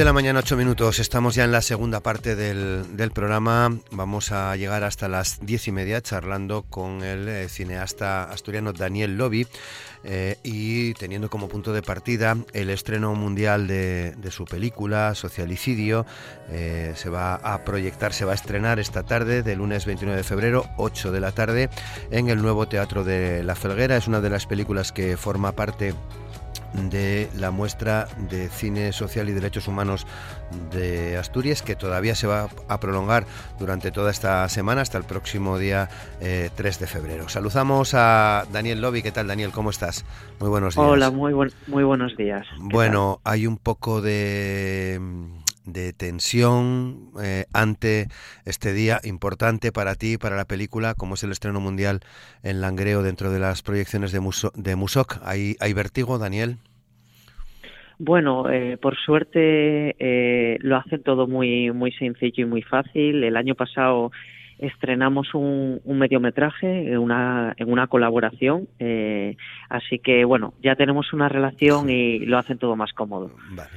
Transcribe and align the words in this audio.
De 0.00 0.06
la 0.06 0.14
mañana, 0.14 0.38
8 0.38 0.56
minutos. 0.56 0.98
Estamos 0.98 1.34
ya 1.34 1.44
en 1.44 1.52
la 1.52 1.60
segunda 1.60 2.00
parte 2.00 2.34
del, 2.34 3.10
programa. 3.12 3.76
Vamos 3.90 4.32
a 4.32 4.56
llegar 4.56 4.82
hasta 4.82 5.10
las 5.10 5.44
10 5.44 5.68
y 5.68 5.72
media 5.72 6.00
charlando 6.00 6.62
con 6.62 7.02
el 7.02 7.28
eh, 7.28 7.50
cineasta 7.50 8.24
asturiano 8.24 8.72
Daniel 8.72 9.18
Lobby 9.18 9.46
eh, 10.02 10.38
y 10.42 10.94
teniendo 10.94 11.28
como 11.28 11.48
punto 11.48 11.74
de 11.74 11.82
partida 11.82 12.38
el 12.54 12.70
estreno 12.70 13.14
mundial 13.14 13.66
de, 13.66 14.16
su 14.30 14.46
película 14.46 15.14
Socialicidio. 15.14 16.06
Eh, 16.48 16.94
se 16.96 17.10
va 17.10 17.34
a 17.34 17.62
proyectar, 17.66 18.14
se 18.14 18.24
va 18.24 18.32
a 18.32 18.36
estrenar 18.36 18.80
esta 18.80 19.02
tarde, 19.02 19.42
de 19.42 19.54
lunes 19.54 19.84
29 19.84 20.16
de 20.16 20.24
febrero, 20.24 20.64
8 20.78 21.12
de 21.12 21.20
la 21.20 21.32
tarde, 21.32 21.68
en 22.10 22.30
el 22.30 22.40
nuevo 22.40 22.66
Teatro 22.66 23.04
de 23.04 23.44
La 23.44 23.54
Felguera. 23.54 23.98
Es 23.98 24.08
una 24.08 24.22
de 24.22 24.30
las 24.30 24.46
películas 24.46 24.92
que 24.92 25.18
forma 25.18 25.52
parte 25.52 25.92
de 26.72 27.28
la 27.36 27.50
muestra 27.50 28.08
de 28.30 28.48
cine 28.48 28.92
social 28.92 29.28
y 29.28 29.32
derechos 29.32 29.68
humanos 29.68 30.06
de 30.72 31.16
Asturias, 31.16 31.62
que 31.62 31.76
todavía 31.76 32.14
se 32.14 32.26
va 32.26 32.48
a 32.68 32.80
prolongar 32.80 33.26
durante 33.58 33.90
toda 33.90 34.10
esta 34.10 34.48
semana 34.48 34.82
hasta 34.82 34.98
el 34.98 35.04
próximo 35.04 35.58
día 35.58 35.88
3 36.20 36.20
eh, 36.20 36.50
de 36.80 36.86
febrero. 36.86 37.28
Saludamos 37.28 37.94
a 37.94 38.44
Daniel 38.52 38.80
Lobby. 38.80 39.02
¿Qué 39.02 39.12
tal, 39.12 39.26
Daniel? 39.26 39.50
¿Cómo 39.52 39.70
estás? 39.70 40.04
Muy 40.38 40.48
buenos 40.48 40.74
días. 40.74 40.86
Hola, 40.86 41.10
muy, 41.10 41.34
muy 41.66 41.84
buenos 41.84 42.16
días. 42.16 42.46
Bueno, 42.58 43.20
hay 43.24 43.46
un 43.46 43.56
poco 43.56 44.00
de 44.00 44.98
de 45.72 45.92
tensión 45.92 47.10
eh, 47.22 47.44
ante 47.52 48.08
este 48.44 48.72
día 48.72 49.00
importante 49.04 49.72
para 49.72 49.94
ti, 49.94 50.18
para 50.18 50.36
la 50.36 50.44
película, 50.44 50.94
como 50.94 51.14
es 51.14 51.24
el 51.24 51.32
estreno 51.32 51.60
mundial 51.60 52.00
en 52.42 52.60
Langreo 52.60 53.02
dentro 53.02 53.30
de 53.30 53.38
las 53.38 53.62
proyecciones 53.62 54.12
de, 54.12 54.20
de 54.54 54.76
Musoc. 54.76 55.18
¿Hay, 55.24 55.56
¿Hay 55.60 55.72
vertigo, 55.72 56.18
Daniel? 56.18 56.56
Bueno, 57.98 58.50
eh, 58.50 58.78
por 58.80 58.96
suerte 58.96 59.94
eh, 59.98 60.58
lo 60.60 60.76
hacen 60.76 61.02
todo 61.02 61.26
muy, 61.26 61.70
muy 61.72 61.92
sencillo 61.92 62.44
y 62.44 62.48
muy 62.48 62.62
fácil. 62.62 63.22
El 63.22 63.36
año 63.36 63.54
pasado 63.54 64.10
estrenamos 64.58 65.34
un, 65.34 65.80
un 65.84 65.98
mediometraje 65.98 66.92
en 66.92 66.98
una, 66.98 67.54
en 67.56 67.70
una 67.70 67.86
colaboración, 67.86 68.68
así 69.70 69.98
que 69.98 70.24
bueno, 70.26 70.52
ya 70.62 70.76
tenemos 70.76 71.14
una 71.14 71.30
relación 71.30 71.88
y 71.88 72.18
lo 72.20 72.36
hacen 72.36 72.58
todo 72.58 72.76
más 72.76 72.92
cómodo. 72.92 73.30
Vale. 73.52 73.70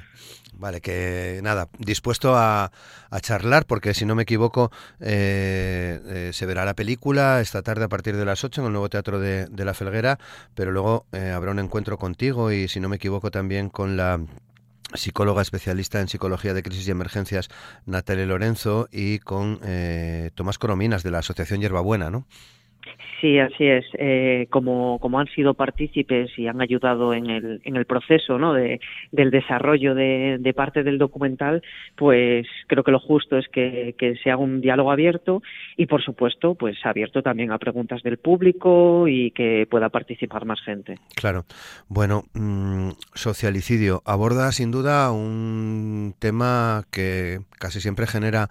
Vale, 0.64 0.80
que 0.80 1.42
nada, 1.44 1.68
dispuesto 1.78 2.38
a, 2.38 2.72
charlar, 3.20 3.66
porque 3.66 3.94
si 3.94 4.06
no 4.06 4.16
me 4.16 4.24
equivoco, 4.24 4.72
eh, 5.02 6.00
eh, 6.06 6.30
se 6.32 6.46
verá 6.46 6.64
la 6.64 6.74
película 6.74 7.42
esta 7.42 7.62
tarde 7.62 7.84
a 7.84 7.90
partir 7.90 8.16
de 8.16 8.24
las 8.24 8.46
8 8.46 8.62
en 8.62 8.68
el 8.68 8.72
nuevo 8.72 8.88
Teatro 8.88 9.20
de, 9.20 9.50
La 9.58 9.74
Felguera, 9.74 10.20
pero 10.56 10.72
luego 10.72 11.06
eh, 11.12 11.32
habrá 11.32 11.52
un 11.52 11.60
encuentro 11.60 11.98
contigo 11.98 12.54
y 12.54 12.70
si 12.70 12.80
no 12.80 12.88
me 12.88 12.96
equivoco 12.96 13.30
también 13.30 13.68
con 13.68 13.98
la 13.98 14.22
psicóloga 14.94 15.42
especialista 15.42 16.00
en 16.00 16.08
psicología 16.08 16.54
de 16.54 16.64
crisis 16.64 16.88
y 16.88 16.92
emergencias 16.92 17.50
Natalia 17.86 18.26
Lorenzo 18.26 18.88
y 18.90 19.20
con 19.20 19.60
Tomás 20.34 20.60
Corominas 20.60 21.04
de 21.04 21.12
la 21.12 21.20
Asociación 21.20 21.60
Hierbabuena, 21.60 22.10
¿no? 22.10 22.26
Sí, 23.22 23.40
así 23.40 23.66
es. 23.66 23.86
Eh, 23.94 24.48
como, 24.50 25.00
como 25.00 25.20
han 25.20 25.28
sido 25.28 25.54
partícipes 25.54 26.38
y 26.38 26.48
han 26.48 26.62
ayudado 26.62 27.14
en 27.14 27.30
el, 27.30 27.62
en 27.64 27.78
el 27.78 27.86
proceso 27.86 28.38
¿no? 28.38 28.54
de, 28.54 28.82
del 29.12 29.32
desarrollo 29.32 29.96
de, 29.96 30.54
parte 30.56 30.84
del 30.84 30.98
documental, 30.98 31.64
pues 31.96 32.46
creo 32.68 32.84
que 32.84 32.92
lo 32.92 33.00
justo 33.00 33.38
es 33.38 33.48
que, 33.48 33.96
que, 33.98 34.16
se 34.18 34.30
haga 34.30 34.42
un 34.42 34.62
diálogo 34.62 34.92
abierto 34.92 35.42
y, 35.78 35.86
por 35.86 36.04
supuesto, 36.04 36.56
pues 36.56 36.78
abierto 36.86 37.22
también 37.22 37.52
a 37.52 37.58
preguntas 37.58 38.04
del 38.04 38.18
público 38.18 39.08
y 39.08 39.32
que 39.32 39.68
pueda 39.70 39.90
participar 39.90 40.46
más 40.46 40.62
gente. 40.62 41.00
Claro. 41.16 41.46
Bueno, 41.88 42.24
mmm, 42.34 42.90
socialicidio 43.14 44.04
aborda 44.06 44.52
sin 44.52 44.70
duda 44.72 45.12
un 45.12 46.14
tema 46.20 46.84
que 46.92 47.40
casi 47.58 47.80
siempre 47.80 48.06
genera 48.06 48.50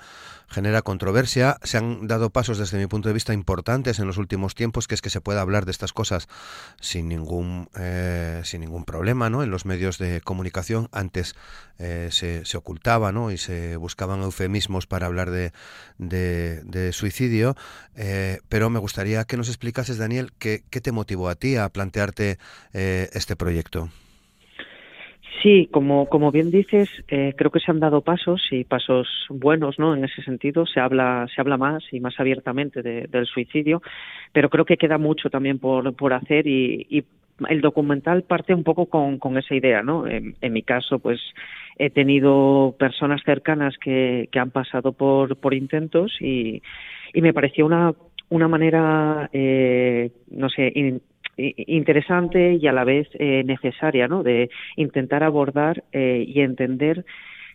genera 0.52 0.82
controversia. 0.82 1.56
Se 1.62 1.78
han 1.78 2.06
dado 2.06 2.30
pasos 2.30 2.58
desde 2.58 2.78
mi 2.78 2.86
punto 2.86 3.08
de 3.08 3.14
vista 3.14 3.32
importantes 3.32 3.98
en 3.98 4.06
los 4.06 4.18
últimos 4.18 4.54
tiempos, 4.54 4.86
que 4.86 4.94
es 4.94 5.02
que 5.02 5.10
se 5.10 5.20
pueda 5.20 5.40
hablar 5.40 5.64
de 5.64 5.72
estas 5.72 5.92
cosas 5.92 6.28
sin 6.80 7.08
ningún, 7.08 7.68
eh, 7.76 8.42
sin 8.44 8.60
ningún 8.60 8.84
problema 8.84 9.30
¿no? 9.30 9.42
en 9.42 9.50
los 9.50 9.64
medios 9.64 9.98
de 9.98 10.20
comunicación. 10.20 10.88
Antes 10.92 11.34
eh, 11.78 12.08
se, 12.10 12.44
se, 12.44 12.56
ocultaba 12.56 13.12
¿no? 13.12 13.30
y 13.30 13.38
se 13.38 13.76
buscaban 13.76 14.22
eufemismos 14.22 14.86
para 14.86 15.06
hablar 15.06 15.30
de, 15.30 15.52
de, 15.98 16.92
suicidio. 16.92 17.56
Eh, 17.96 18.40
pero 18.48 18.70
me 18.70 18.78
gustaría 18.78 19.24
que 19.24 19.36
nos 19.36 19.48
explicases, 19.48 19.98
Daniel, 19.98 20.32
qué, 20.38 20.64
qué 20.70 20.80
te 20.80 20.92
motivó 20.92 21.28
a 21.28 21.34
ti 21.34 21.56
a 21.56 21.68
plantearte 21.68 22.38
este 22.72 23.36
proyecto. 23.36 23.90
Sí, 25.42 25.68
como, 25.72 26.06
como 26.08 26.30
bien 26.30 26.52
dices, 26.52 26.88
eh, 27.08 27.34
creo 27.36 27.50
que 27.50 27.58
se 27.58 27.72
han 27.72 27.80
dado 27.80 28.02
pasos 28.02 28.40
y 28.52 28.62
pasos 28.62 29.08
buenos, 29.28 29.76
¿no? 29.76 29.92
En 29.94 30.04
ese 30.04 30.22
sentido, 30.22 30.66
se 30.66 30.78
habla, 30.78 31.26
se 31.34 31.40
habla 31.40 31.56
más 31.56 31.82
y 31.90 31.98
más 31.98 32.14
abiertamente 32.20 32.80
del 32.80 33.26
suicidio, 33.26 33.82
pero 34.32 34.48
creo 34.50 34.64
que 34.64 34.76
queda 34.76 34.98
mucho 34.98 35.30
también 35.30 35.58
por, 35.58 35.94
por 35.96 36.12
hacer 36.12 36.46
y, 36.46 36.86
y 36.88 37.04
el 37.48 37.60
documental 37.60 38.22
parte 38.22 38.54
un 38.54 38.62
poco 38.62 38.86
con, 38.86 39.18
con 39.18 39.36
esa 39.36 39.56
idea, 39.56 39.82
¿no? 39.82 40.06
En, 40.06 40.52
mi 40.52 40.62
caso, 40.62 41.00
pues 41.00 41.20
he 41.76 41.90
tenido 41.90 42.76
personas 42.78 43.20
cercanas 43.24 43.74
que, 43.78 44.28
que 44.30 44.38
han 44.38 44.50
pasado 44.50 44.92
por, 44.92 45.36
por 45.36 45.54
intentos 45.54 46.12
y, 46.20 46.62
y 47.12 47.20
me 47.20 47.32
pareció 47.32 47.66
una, 47.66 47.94
una 48.28 48.46
manera, 48.46 49.28
eh, 49.32 50.10
no 50.30 50.48
sé, 50.48 50.72
interesante 51.36 52.54
y 52.54 52.66
a 52.66 52.72
la 52.72 52.84
vez 52.84 53.08
eh, 53.14 53.42
necesaria, 53.44 54.08
¿no? 54.08 54.22
De 54.22 54.50
intentar 54.76 55.22
abordar 55.22 55.84
eh, 55.92 56.24
y 56.26 56.40
entender 56.40 57.04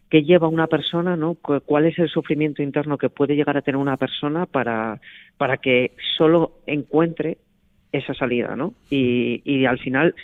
qué 0.09 0.23
lleva 0.23 0.47
una 0.47 0.67
persona, 0.67 1.15
¿no? 1.15 1.35
Cuál 1.35 1.85
es 1.85 1.99
el 1.99 2.09
sufrimiento 2.09 2.63
interno 2.63 2.97
que 2.97 3.09
puede 3.09 3.35
llegar 3.35 3.57
a 3.57 3.61
tener 3.61 3.77
una 3.77 3.97
persona 3.97 4.45
para, 4.45 4.99
para 5.37 5.57
que 5.57 5.91
solo 6.17 6.53
encuentre 6.65 7.37
esa 7.91 8.13
salida, 8.13 8.55
¿no? 8.55 8.73
Y, 8.89 9.41
y 9.43 9.65
al 9.65 9.79
final 9.79 10.15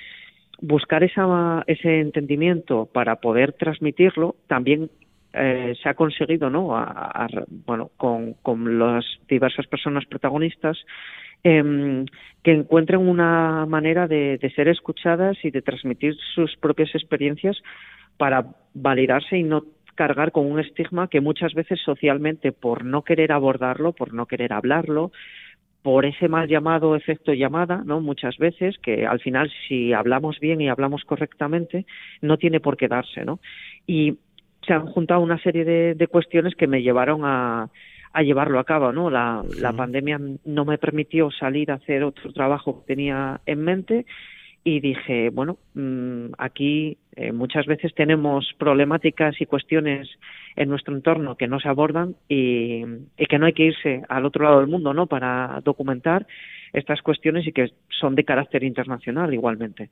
buscar 0.61 1.03
esa, 1.03 1.63
ese 1.67 1.99
entendimiento 1.99 2.85
para 2.85 3.17
poder 3.17 3.53
transmitirlo 3.53 4.35
también 4.47 4.89
eh, 5.33 5.73
se 5.81 5.89
ha 5.89 5.95
conseguido, 5.95 6.49
¿no? 6.49 6.77
A, 6.77 7.27
bueno, 7.65 7.89
con, 7.97 8.33
con 8.33 8.79
las 8.79 9.03
diversas 9.27 9.67
personas 9.67 10.05
protagonistas 10.05 10.77
eh, 11.43 12.05
que 12.43 12.51
encuentren 12.51 13.07
una 13.07 13.65
manera 13.65 14.07
de, 14.07 14.39
ser 14.55 14.67
escuchadas 14.67 15.37
y 15.43 15.51
de 15.51 15.61
transmitir 15.61 16.15
sus 16.35 16.55
propias 16.57 16.93
experiencias 16.93 17.57
para 18.17 18.45
validarse 18.73 19.37
y 19.37 19.43
no 19.43 19.63
cargar 19.95 20.31
con 20.31 20.51
un 20.51 20.59
estigma 20.59 21.07
que 21.07 21.21
muchas 21.21 21.53
veces 21.53 21.79
socialmente 21.81 22.51
por 22.51 22.83
no 22.83 23.03
querer 23.03 23.31
abordarlo, 23.31 23.93
por 23.93 24.13
no 24.13 24.25
querer 24.25 24.51
hablarlo, 24.51 25.11
por 25.81 26.05
ese 26.05 26.27
mal 26.27 26.47
llamado 26.47 26.95
efecto 26.95 27.33
llamada, 27.33 27.83
¿no? 27.85 27.99
Muchas 28.01 28.37
veces 28.37 28.77
que 28.79 29.05
al 29.05 29.19
final 29.19 29.51
si 29.67 29.93
hablamos 29.93 30.39
bien 30.39 30.61
y 30.61 30.69
hablamos 30.69 31.03
correctamente 31.03 31.85
no 32.21 32.37
tiene 32.37 32.59
por 32.59 32.77
qué 32.77 32.87
darse, 32.87 33.25
¿no? 33.25 33.39
Y 33.85 34.17
se 34.65 34.73
han 34.73 34.87
juntado 34.87 35.19
una 35.21 35.37
serie 35.39 35.65
de, 35.65 35.93
de 35.93 36.07
cuestiones 36.07 36.55
que 36.55 36.67
me 36.67 36.81
llevaron 36.81 37.21
a, 37.23 37.69
a 38.13 38.21
llevarlo 38.21 38.59
a 38.59 38.63
cabo, 38.63 38.91
¿no? 38.91 39.09
La, 39.09 39.43
la 39.59 39.73
pandemia 39.73 40.19
no 40.45 40.65
me 40.65 40.77
permitió 40.77 41.31
salir 41.31 41.71
a 41.71 41.75
hacer 41.75 42.03
otro 42.03 42.31
trabajo 42.31 42.79
que 42.79 42.93
tenía 42.93 43.41
en 43.45 43.59
mente 43.61 44.05
y 44.63 44.79
dije, 44.79 45.29
bueno, 45.29 45.57
mmm, 45.73 46.27
aquí 46.37 46.97
eh, 47.15 47.31
muchas 47.31 47.65
veces 47.65 47.93
tenemos 47.93 48.47
problemáticas 48.57 49.39
y 49.41 49.45
cuestiones 49.45 50.07
en 50.55 50.69
nuestro 50.69 50.95
entorno 50.95 51.35
que 51.35 51.47
no 51.47 51.59
se 51.59 51.67
abordan 51.67 52.15
y, 52.29 52.83
y, 53.17 53.25
que 53.27 53.39
no 53.39 53.45
hay 53.45 53.53
que 53.53 53.65
irse 53.65 54.03
al 54.07 54.25
otro 54.25 54.45
lado 54.45 54.59
del 54.59 54.69
mundo, 54.69 54.93
¿no? 54.93 55.07
Para 55.07 55.59
documentar 55.65 56.25
estas 56.71 57.01
cuestiones 57.01 57.45
y 57.45 57.51
que 57.51 57.71
son 57.89 58.15
de 58.15 58.23
carácter 58.23 58.63
internacional 58.63 59.33
igualmente. 59.33 59.89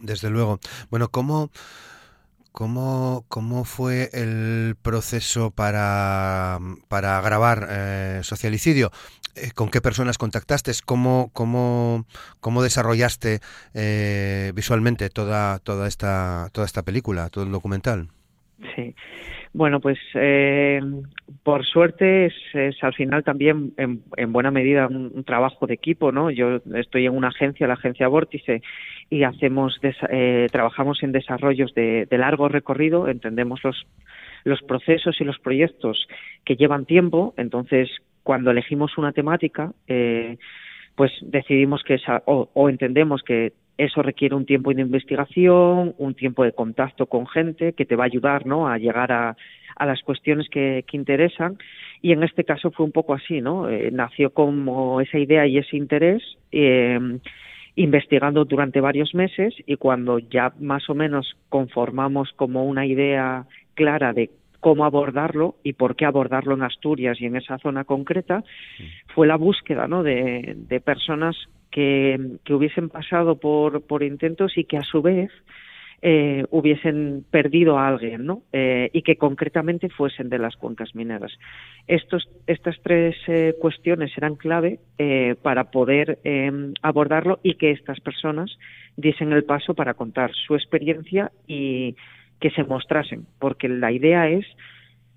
Desde 0.00 0.30
luego. 0.30 0.60
Bueno, 0.90 1.08
¿cómo 1.08 1.50
¿Cómo, 2.52 3.24
¿Cómo 3.28 3.64
fue 3.64 4.10
el 4.12 4.76
proceso 4.80 5.50
para, 5.50 6.58
para 6.88 7.20
grabar 7.20 7.66
eh, 7.70 8.20
Socialicidio? 8.22 8.92
eh, 9.34 9.50
con 9.54 9.70
qué 9.70 9.80
personas 9.80 10.18
contactaste, 10.18 10.72
cómo, 10.84 11.30
cómo, 11.32 12.06
cómo 12.40 12.62
desarrollaste 12.62 13.40
eh, 13.74 14.52
visualmente 14.54 15.08
toda, 15.08 15.58
toda, 15.60 15.88
esta, 15.88 16.50
toda 16.52 16.66
esta 16.66 16.82
película, 16.82 17.30
todo 17.30 17.44
el 17.44 17.52
documental. 17.52 18.08
Sí. 18.76 18.94
Bueno, 19.54 19.80
pues 19.80 19.98
eh, 20.14 20.80
por 21.42 21.66
suerte 21.66 22.26
es, 22.26 22.82
al 22.82 22.94
final 22.94 23.22
también 23.22 23.74
en, 23.76 24.32
buena 24.32 24.50
medida 24.50 24.86
un, 24.86 25.24
trabajo 25.24 25.66
de 25.66 25.74
equipo, 25.74 26.10
¿no? 26.10 26.30
Yo 26.30 26.60
estoy 26.74 27.04
en 27.04 27.14
una 27.14 27.28
agencia, 27.28 27.66
la 27.66 27.74
agencia 27.74 28.08
Vórtice, 28.08 28.62
y 29.10 29.24
hacemos 29.24 29.78
eh, 29.82 30.46
trabajamos 30.50 31.02
en 31.02 31.12
desarrollos 31.12 31.74
de, 31.74 32.06
largo 32.12 32.48
recorrido, 32.48 33.08
entendemos 33.08 33.62
los 33.62 33.86
los 34.44 34.60
procesos 34.62 35.20
y 35.20 35.24
los 35.24 35.38
proyectos 35.38 36.08
que 36.44 36.56
llevan 36.56 36.84
tiempo, 36.84 37.32
entonces 37.36 37.88
cuando 38.24 38.50
elegimos 38.50 38.98
una 38.98 39.12
temática, 39.12 39.72
eh, 39.86 40.36
pues 40.96 41.12
decidimos 41.20 41.84
que 41.84 41.94
esa, 41.94 42.24
o 42.26 42.68
entendemos 42.68 43.22
que 43.22 43.52
eso 43.84 44.02
requiere 44.02 44.34
un 44.34 44.46
tiempo 44.46 44.72
de 44.72 44.82
investigación, 44.82 45.94
un 45.98 46.14
tiempo 46.14 46.44
de 46.44 46.52
contacto 46.52 47.06
con 47.06 47.26
gente 47.26 47.72
que 47.72 47.84
te 47.84 47.96
va 47.96 48.04
a 48.04 48.06
ayudar 48.06 48.46
¿no? 48.46 48.68
a 48.68 48.78
llegar 48.78 49.12
a, 49.12 49.36
a 49.76 49.86
las 49.86 50.02
cuestiones 50.02 50.48
que, 50.48 50.84
que, 50.86 50.96
interesan. 50.96 51.58
Y 52.00 52.12
en 52.12 52.22
este 52.22 52.44
caso 52.44 52.70
fue 52.70 52.86
un 52.86 52.92
poco 52.92 53.14
así, 53.14 53.40
¿no? 53.40 53.68
Eh, 53.68 53.90
nació 53.92 54.30
como 54.30 55.00
esa 55.00 55.18
idea 55.18 55.46
y 55.46 55.58
ese 55.58 55.76
interés. 55.76 56.22
Eh, 56.50 56.98
investigando 57.74 58.44
durante 58.44 58.82
varios 58.82 59.14
meses 59.14 59.54
y 59.64 59.76
cuando 59.76 60.18
ya 60.18 60.52
más 60.60 60.90
o 60.90 60.94
menos 60.94 61.36
conformamos 61.48 62.30
como 62.36 62.66
una 62.66 62.84
idea 62.84 63.46
clara 63.74 64.12
de 64.12 64.28
cómo 64.60 64.84
abordarlo 64.84 65.56
y 65.64 65.72
por 65.72 65.96
qué 65.96 66.04
abordarlo 66.04 66.54
en 66.54 66.62
Asturias 66.62 67.20
y 67.20 67.26
en 67.26 67.36
esa 67.36 67.58
zona 67.58 67.84
concreta, 67.84 68.44
fue 69.14 69.26
la 69.26 69.36
búsqueda 69.36 69.88
¿no? 69.88 70.02
de, 70.02 70.54
de 70.54 70.80
personas 70.80 71.34
que, 71.72 72.20
hubiesen 72.50 72.88
pasado 72.88 73.36
por, 73.36 74.02
intentos 74.02 74.56
y 74.56 74.64
que 74.64 74.76
a 74.76 74.82
su 74.82 75.02
vez 75.02 75.30
eh, 76.02 76.44
hubiesen 76.50 77.24
perdido 77.30 77.78
a 77.78 77.88
alguien, 77.88 78.26
¿no? 78.26 78.42
Eh, 78.52 78.90
y 78.92 79.02
que 79.02 79.16
concretamente 79.16 79.88
fuesen 79.88 80.28
de 80.28 80.38
las 80.38 80.56
cuencas 80.56 80.94
mineras. 80.94 81.32
Estos, 81.86 82.28
estas 82.46 82.76
tres 82.82 83.16
eh, 83.26 83.54
cuestiones 83.60 84.16
eran 84.16 84.36
clave 84.36 84.80
para 85.42 85.70
poder 85.70 86.18
abordarlo 86.82 87.40
y 87.42 87.54
que 87.54 87.72
estas 87.72 87.98
personas 88.00 88.56
diesen 88.96 89.32
el 89.32 89.44
paso 89.44 89.74
para 89.74 89.94
contar 89.94 90.32
su 90.32 90.54
experiencia 90.54 91.32
y 91.48 91.96
que 92.38 92.50
se 92.50 92.62
mostrasen, 92.62 93.26
porque 93.38 93.68
la 93.68 93.90
idea 93.90 94.28
es 94.28 94.44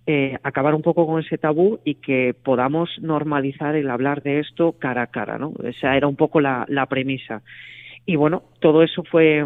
eh, 0.07 0.37
acabar 0.43 0.75
un 0.75 0.83
poco 0.83 1.07
con 1.07 1.19
ese 1.19 1.39
tabú 1.39 1.79
y 1.83 1.95
que 1.95 2.35
podamos 2.43 2.91
normalizar 3.01 3.75
el 3.75 3.89
hablar 3.89 4.21
de 4.21 4.39
esto 4.39 4.73
cara 4.73 5.03
a 5.03 5.07
cara, 5.07 5.39
¿no? 5.39 5.53
Esa 5.63 5.97
era 5.97 6.07
un 6.07 6.15
poco 6.15 6.41
la, 6.41 6.85
premisa. 6.87 7.41
Y 8.05 8.15
bueno, 8.15 8.43
todo 8.59 8.83
eso 8.83 9.03
fue, 9.03 9.43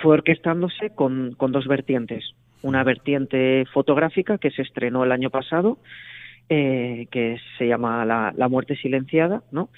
fue 0.00 0.14
orquestándose 0.14 0.90
con, 0.94 1.34
con 1.36 1.50
dos 1.50 1.66
vertientes. 1.66 2.34
Una 2.62 2.84
vertiente 2.84 3.64
fotográfica 3.72 4.38
que 4.38 4.52
se 4.52 4.62
estrenó 4.62 5.02
el 5.02 5.10
año 5.10 5.30
pasado, 5.30 5.78
eh, 6.48 7.08
que 7.10 7.38
se 7.58 7.66
llama 7.66 8.04
la, 8.04 8.32
la 8.36 8.48
muerte 8.48 8.76
silenciada, 8.76 9.42
¿no? 9.50 9.68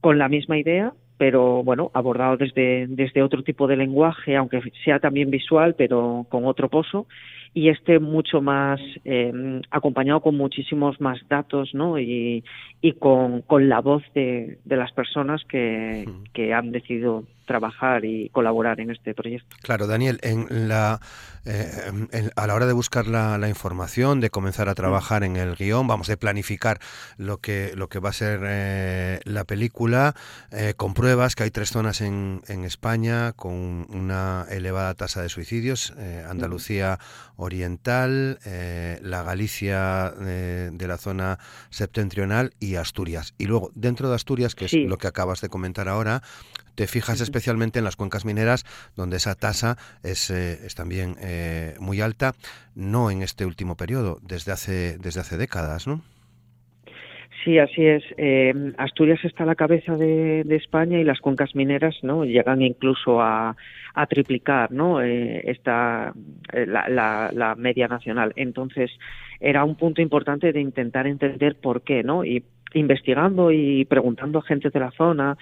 Con 0.00 0.18
la 0.18 0.28
misma 0.28 0.58
idea, 0.58 0.92
pero 1.18 1.64
bueno, 1.64 1.90
abordado 1.92 2.36
desde, 2.36 2.86
desde 2.86 3.22
otro 3.22 3.42
tipo 3.42 3.66
de 3.66 3.76
lenguaje, 3.76 4.36
aunque 4.36 4.62
sea 4.84 5.00
también 5.00 5.28
visual, 5.28 5.74
pero 5.76 6.24
con 6.30 6.46
otro 6.46 6.68
pozo 6.68 7.08
y 7.52 7.68
este 7.68 7.98
mucho 7.98 8.40
más 8.40 8.80
eh, 9.04 9.60
acompañado 9.70 10.20
con 10.20 10.36
muchísimos 10.36 11.00
más 11.00 11.18
datos 11.28 11.70
¿no? 11.74 11.98
y, 11.98 12.44
y 12.80 12.92
con, 12.92 13.42
con 13.42 13.68
la 13.68 13.80
voz 13.80 14.02
de, 14.14 14.58
de 14.64 14.76
las 14.76 14.92
personas 14.92 15.42
que, 15.44 16.08
que 16.32 16.54
han 16.54 16.70
decidido 16.70 17.24
trabajar 17.50 18.04
y 18.04 18.28
colaborar 18.28 18.78
en 18.78 18.92
este 18.92 19.12
proyecto. 19.12 19.56
Claro, 19.62 19.88
Daniel, 19.88 20.20
en 20.22 20.68
la, 20.68 21.00
eh, 21.44 22.30
a 22.36 22.46
la 22.46 22.54
hora 22.54 22.66
de 22.66 22.72
buscar 22.72 23.08
la, 23.08 23.38
la, 23.38 23.48
información, 23.48 24.20
de 24.20 24.30
comenzar 24.30 24.68
a 24.68 24.76
trabajar 24.76 25.24
en 25.24 25.34
el 25.34 25.56
guion, 25.56 25.88
vamos, 25.88 26.06
de 26.06 26.16
planificar 26.16 26.78
lo 27.16 27.38
que, 27.38 27.72
lo 27.74 27.88
que 27.88 27.98
va 27.98 28.10
a 28.10 28.12
ser 28.12 28.40
eh, 28.44 29.18
la 29.24 29.42
película, 29.42 30.14
eh, 30.52 30.74
compruebas 30.76 31.34
que 31.34 31.42
hay 31.42 31.50
tres 31.50 31.70
zonas 31.70 32.02
en, 32.02 32.42
en, 32.46 32.64
España 32.64 33.32
con 33.32 33.84
una 33.90 34.46
elevada 34.48 34.94
tasa 34.94 35.20
de 35.20 35.28
suicidios, 35.28 35.92
Andalucía 36.28 37.00
Oriental, 37.40 38.38
eh, 38.44 38.98
la 39.02 39.22
Galicia 39.22 40.10
de 40.10 40.86
la 40.86 40.98
zona 40.98 41.38
septentrional 41.70 42.52
y 42.60 42.76
Asturias. 42.76 43.34
Y 43.38 43.46
luego, 43.46 43.70
dentro 43.74 44.08
de 44.08 44.14
Asturias, 44.14 44.54
que 44.54 44.66
es 44.66 44.72
lo 44.74 44.98
que 44.98 45.06
acabas 45.06 45.40
de 45.40 45.48
comentar 45.48 45.88
ahora, 45.88 46.22
te 46.74 46.86
fijas 46.86 47.20
especialmente 47.20 47.78
en 47.78 47.84
las 47.84 47.96
cuencas 47.96 48.24
mineras, 48.24 48.64
donde 48.96 49.18
esa 49.18 49.34
tasa 49.34 49.76
es, 50.02 50.30
eh, 50.30 50.64
es 50.64 50.74
también 50.74 51.16
eh, 51.20 51.76
muy 51.78 52.00
alta, 52.00 52.34
no 52.74 53.10
en 53.10 53.22
este 53.22 53.44
último 53.44 53.76
periodo, 53.76 54.18
desde 54.22 54.52
hace, 54.52 54.98
desde 54.98 55.20
hace 55.20 55.36
décadas, 55.36 55.86
¿no? 55.86 56.02
Sí, 57.44 57.58
así 57.58 57.86
es. 57.86 58.04
Eh, 58.18 58.52
Asturias 58.76 59.24
está 59.24 59.44
a 59.44 59.46
la 59.46 59.54
cabeza 59.54 59.96
de, 59.96 60.44
España 60.50 61.00
y 61.00 61.04
las 61.04 61.20
cuencas 61.20 61.54
mineras 61.54 61.96
no 62.02 62.24
llegan 62.24 62.60
incluso 62.60 63.20
a, 63.20 63.56
a 63.94 64.06
triplicar 64.06 64.70
no 64.70 65.00
eh, 65.00 65.42
esta 65.46 66.12
eh, 66.52 66.66
la, 66.66 66.88
la, 66.88 67.30
la, 67.32 67.54
media 67.54 67.88
nacional. 67.88 68.32
Entonces 68.36 68.90
era 69.40 69.64
un 69.64 69.76
punto 69.76 70.02
importante 70.02 70.52
de 70.52 70.60
intentar 70.60 71.06
entender 71.06 71.56
por 71.56 71.82
qué, 71.82 72.02
no 72.02 72.24
y 72.24 72.44
investigando 72.74 73.50
y 73.50 73.84
preguntando 73.86 74.38
a 74.38 74.42
gente 74.42 74.70
de 74.70 74.80
la 74.80 74.90
zona 74.90 75.36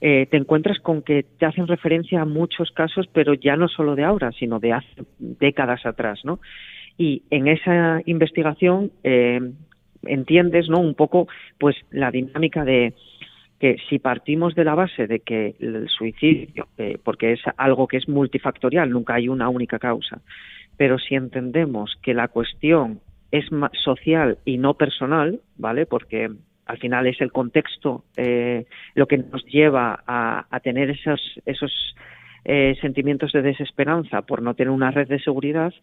eh, 0.00 0.26
te 0.30 0.36
encuentras 0.36 0.78
con 0.78 1.02
que 1.02 1.24
te 1.24 1.46
hacen 1.46 1.66
referencia 1.66 2.20
a 2.22 2.24
muchos 2.24 2.70
casos, 2.70 3.08
pero 3.12 3.34
ya 3.34 3.56
no 3.56 3.68
solo 3.68 3.96
de 3.96 4.04
ahora, 4.04 4.30
sino 4.32 4.60
de 4.60 4.72
hace 4.72 5.04
décadas 5.18 5.84
atrás, 5.86 6.20
¿no? 6.24 6.38
Y 6.96 7.22
en 7.30 7.48
esa 7.48 8.00
investigación 8.06 8.92
eh, 9.02 9.40
entiendes, 10.04 10.68
¿no? 10.68 10.80
Un 10.80 10.94
poco, 10.94 11.28
pues, 11.58 11.76
la 11.90 12.10
dinámica 12.10 12.64
de 12.64 12.94
que 13.58 13.76
si 13.88 13.98
partimos 13.98 14.54
de 14.54 14.64
la 14.64 14.74
base 14.74 15.06
de 15.06 15.20
que 15.20 15.56
el 15.58 15.88
suicidio, 15.88 16.68
porque 17.02 17.32
es 17.32 17.40
algo 17.56 17.88
que 17.88 17.96
es 17.96 18.08
multifactorial, 18.08 18.88
nunca 18.88 19.14
hay 19.14 19.28
una 19.28 19.48
única 19.48 19.80
causa, 19.80 20.20
pero 20.76 20.96
si 21.00 21.16
entendemos 21.16 21.96
que 22.00 22.14
la 22.14 22.28
cuestión 22.28 23.00
es 23.30 23.46
social 23.84 24.38
y 24.44 24.58
no 24.58 24.74
personal, 24.74 25.40
¿vale? 25.56 25.86
Porque 25.86 26.30
al 26.66 26.78
final 26.78 27.06
es 27.06 27.20
el 27.20 27.32
contexto 27.32 28.04
eh, 28.16 28.66
lo 28.94 29.06
que 29.06 29.18
nos 29.18 29.44
lleva 29.46 30.02
a, 30.06 30.46
a 30.50 30.60
tener 30.60 30.90
esos, 30.90 31.20
esos 31.44 31.72
eh, 32.44 32.76
sentimientos 32.80 33.32
de 33.32 33.42
desesperanza 33.42 34.22
por 34.22 34.42
no 34.42 34.54
tener 34.54 34.70
una 34.70 34.90
red 34.90 35.08
de 35.08 35.18
seguridad, 35.18 35.74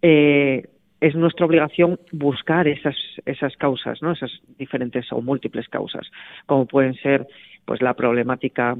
eh, 0.00 0.68
es 1.02 1.16
nuestra 1.16 1.46
obligación 1.46 1.98
buscar 2.12 2.68
esas, 2.68 2.94
esas 3.26 3.56
causas, 3.56 4.00
¿no? 4.02 4.12
esas 4.12 4.30
diferentes 4.56 5.10
o 5.10 5.20
múltiples 5.20 5.68
causas, 5.68 6.08
como 6.46 6.66
pueden 6.66 6.94
ser 6.94 7.26
pues 7.64 7.82
la 7.82 7.94
problemática 7.94 8.76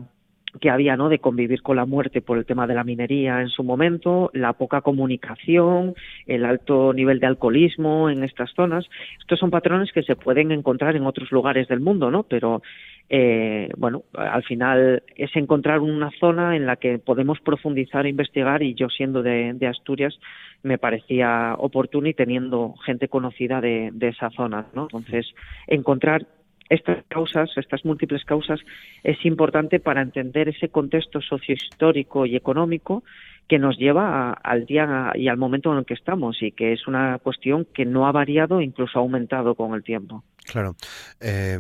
que 0.61 0.71
había 0.71 0.97
¿no? 0.97 1.09
de 1.09 1.19
convivir 1.19 1.63
con 1.63 1.77
la 1.77 1.85
muerte 1.85 2.21
por 2.21 2.39
el 2.39 2.47
tema 2.47 2.69
de 2.69 2.75
la 2.75 2.85
minería 2.85 3.41
en 3.41 3.49
su 3.49 3.65
momento, 3.65 4.31
la 4.35 4.53
poca 4.53 4.83
comunicación, 4.83 5.95
el 6.27 6.45
alto 6.45 6.93
nivel 6.93 7.19
de 7.19 7.27
alcoholismo 7.27 8.09
en 8.09 8.23
estas 8.23 8.53
zonas. 8.53 8.87
Estos 9.19 9.41
son 9.41 9.51
patrones 9.51 9.91
que 9.91 10.05
se 10.05 10.15
pueden 10.15 10.53
encontrar 10.53 10.95
en 10.95 11.07
otros 11.07 11.33
lugares 11.33 11.67
del 11.67 11.81
mundo, 11.81 12.11
¿no? 12.11 12.23
Pero 12.23 12.63
eh, 13.09 13.69
bueno, 13.77 14.05
al 14.15 14.45
final 14.45 15.03
es 15.17 15.35
encontrar 15.35 15.81
una 15.81 16.11
zona 16.21 16.55
en 16.55 16.67
la 16.67 16.77
que 16.77 16.99
podemos 16.99 17.41
profundizar 17.41 18.07
e 18.07 18.11
investigar 18.11 18.63
y 18.63 18.75
yo 18.75 18.89
siendo 18.91 19.23
de, 19.23 19.55
de 19.55 19.67
Asturias 19.67 20.19
me 20.63 20.79
parecía 20.79 21.55
oportuno 21.59 22.09
y 22.09 22.15
teniendo 22.15 22.75
gente 22.85 23.09
conocida 23.09 23.61
de, 23.61 23.91
de 23.93 24.09
esa 24.09 24.31
zona, 24.31 24.67
¿no? 24.75 24.85
Entonces, 24.85 25.27
encontrar 25.67 26.27
estas 26.69 27.05
causas, 27.09 27.51
estas 27.57 27.85
múltiples 27.85 28.25
causas, 28.25 28.61
es 29.03 29.23
importante 29.27 29.79
para 29.81 30.01
entender 30.01 30.49
ese 30.49 30.69
contexto 30.71 31.21
sociohistórico 31.21 32.25
y 32.25 32.37
económico 32.37 33.03
que 33.49 33.59
nos 33.59 33.77
lleva 33.79 34.31
a, 34.31 34.33
al 34.33 34.67
día 34.67 35.13
y 35.15 35.29
al 35.29 35.37
momento 35.37 35.73
en 35.73 35.79
el 35.79 35.85
que 35.85 35.95
estamos 35.95 36.43
y 36.43 36.53
que 36.53 36.73
es 36.73 36.87
una 36.87 37.19
cuestión 37.19 37.67
que 37.75 37.85
no 37.85 38.07
ha 38.07 38.13
variado, 38.13 38.61
incluso 38.61 38.99
ha 38.99 39.03
aumentado 39.03 39.55
con 39.55 39.75
el 39.75 39.83
tiempo. 39.83 40.25
Claro. 40.45 40.75
Eh, 41.21 41.57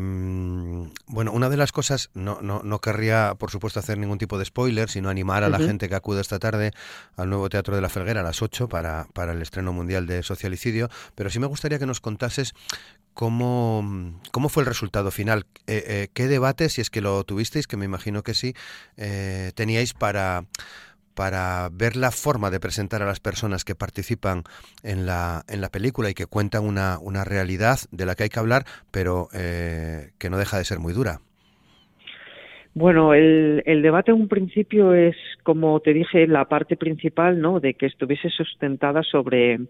bueno, 1.06 1.32
una 1.32 1.48
de 1.48 1.56
las 1.56 1.70
cosas, 1.70 2.10
no, 2.14 2.40
no, 2.42 2.62
no 2.64 2.80
querría, 2.80 3.34
por 3.38 3.50
supuesto, 3.50 3.78
hacer 3.78 3.96
ningún 3.98 4.18
tipo 4.18 4.38
de 4.38 4.44
spoiler, 4.44 4.88
sino 4.88 5.08
animar 5.08 5.44
a 5.44 5.48
la 5.48 5.58
uh 5.58 5.60
-huh. 5.60 5.66
gente 5.66 5.88
que 5.88 5.94
acude 5.94 6.20
esta 6.20 6.38
tarde 6.38 6.72
al 7.16 7.28
nuevo 7.28 7.48
Teatro 7.48 7.76
de 7.76 7.82
la 7.82 7.88
Felguera 7.88 8.20
a 8.20 8.24
las 8.24 8.42
8 8.42 8.68
para, 8.68 9.06
para 9.14 9.32
el 9.32 9.42
estreno 9.42 9.72
mundial 9.72 10.06
de 10.06 10.22
Socialicidio, 10.22 10.88
pero 11.14 11.30
sí 11.30 11.38
me 11.38 11.46
gustaría 11.46 11.78
que 11.78 11.86
nos 11.86 12.00
contases 12.00 12.54
cómo, 13.14 13.84
cómo 14.30 14.48
fue 14.48 14.62
el 14.62 14.66
resultado 14.66 15.10
final, 15.10 15.46
eh, 15.66 15.84
eh, 15.86 16.08
qué 16.12 16.26
debate, 16.26 16.68
si 16.68 16.80
es 16.80 16.90
que 16.90 17.00
lo 17.00 17.22
tuvisteis, 17.24 17.66
que 17.66 17.76
me 17.76 17.84
imagino 17.84 18.22
que 18.22 18.34
sí, 18.34 18.54
eh, 18.96 19.52
teníais 19.54 19.94
para 19.94 20.44
para 21.14 21.68
ver 21.72 21.96
la 21.96 22.10
forma 22.10 22.50
de 22.50 22.60
presentar 22.60 23.02
a 23.02 23.06
las 23.06 23.20
personas 23.20 23.64
que 23.64 23.74
participan 23.74 24.44
en 24.82 25.06
la, 25.06 25.42
en 25.48 25.60
la 25.60 25.68
película 25.70 26.10
y 26.10 26.14
que 26.14 26.26
cuentan 26.26 26.64
una, 26.64 26.98
una 27.00 27.24
realidad 27.24 27.78
de 27.90 28.06
la 28.06 28.14
que 28.14 28.24
hay 28.24 28.28
que 28.28 28.40
hablar, 28.40 28.64
pero 28.90 29.28
eh, 29.34 30.10
que 30.18 30.30
no 30.30 30.38
deja 30.38 30.58
de 30.58 30.64
ser 30.64 30.78
muy 30.78 30.92
dura. 30.92 31.20
Bueno, 32.74 33.12
el, 33.12 33.62
el, 33.66 33.82
debate 33.82 34.12
en 34.12 34.20
un 34.22 34.28
principio 34.28 34.94
es, 34.94 35.14
como 35.42 35.80
te 35.80 35.92
dije, 35.92 36.26
la 36.26 36.46
parte 36.46 36.76
principal, 36.76 37.38
¿no? 37.38 37.60
De 37.60 37.74
que 37.74 37.84
estuviese 37.84 38.30
sustentada 38.30 39.02
sobre 39.02 39.60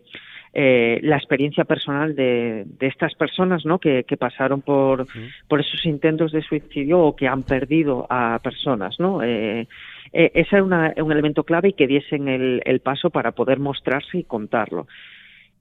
eh, 0.55 1.01
la 1.03 1.17
experiencia 1.17 1.65
personal 1.65 2.15
de, 2.15 2.65
de, 2.67 2.87
estas 2.87 3.15
personas, 3.15 3.65
¿no? 3.65 3.81
Que, 3.81 4.05
que 4.05 4.17
pasaron 4.17 4.61
por, 4.61 5.07
por 5.49 5.61
esos 5.61 5.85
intentos 5.85 6.31
de 6.31 6.43
suicidio 6.43 7.01
o 7.01 7.17
que 7.17 7.27
han 7.27 7.43
perdido 7.43 8.07
a 8.09 8.39
personas, 8.41 9.01
¿no? 9.01 9.21
Eh, 9.23 9.67
eh, 10.13 10.31
ese 10.35 10.57
era 10.57 10.65
una, 10.65 10.95
un 10.97 11.13
elemento 11.13 11.45
clave 11.45 11.71
y 11.71 11.73
que 11.75 11.87
diesen 11.87 12.29
el, 12.29 12.63
el 12.65 12.81
paso 12.81 13.11
para 13.11 13.33
poder 13.33 13.59
mostrarse 13.59 14.19
y 14.19 14.25
contarlo. 14.25 14.87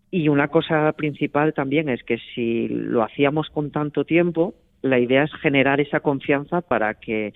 Y 0.09 0.27
una 0.27 0.49
cosa 0.49 0.91
principal 0.93 1.53
también 1.53 1.87
es 1.87 2.03
que 2.03 2.17
si 2.35 2.67
lo 2.67 3.01
hacíamos 3.01 3.49
con 3.49 3.71
tanto 3.71 4.03
tiempo, 4.03 4.53
la 4.81 4.99
idea 4.99 5.23
es 5.23 5.33
generar 5.35 5.79
esa 5.79 6.01
confianza 6.01 6.61
para 6.61 6.95
que 6.95 7.33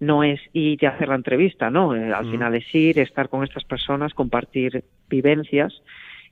no 0.00 0.24
es 0.24 0.40
ir 0.52 0.82
y 0.82 0.86
hacer 0.86 1.08
la 1.08 1.14
entrevista, 1.16 1.70
¿no? 1.70 1.94
Eh, 1.94 2.12
al 2.12 2.30
final 2.30 2.54
es 2.54 2.74
ir, 2.74 2.98
estar 2.98 3.28
con 3.28 3.44
estas 3.44 3.64
personas, 3.64 4.14
compartir 4.14 4.84
vivencias 5.08 5.82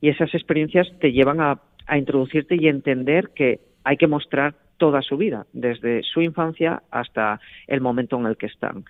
y 0.01 0.09
esas 0.09 0.35
experiencias 0.35 0.91
te 0.99 1.13
llevan 1.13 1.41
a, 1.41 1.61
a 1.87 1.99
introducirte 1.99 2.57
y 2.57 2.69
entender 2.69 3.31
que 3.35 3.61
hay 3.85 3.97
que 3.97 4.07
mostrar 4.07 4.55
toda 4.79 5.03
su 5.03 5.17
vida, 5.17 5.47
desde 5.53 6.03
su 6.03 6.23
infancia 6.23 6.83
hasta 6.91 7.41
el 7.67 7.81
momento 7.81 8.19
en 8.19 8.27
el 8.27 8.37
que 8.37 8.47
están. 8.47 8.85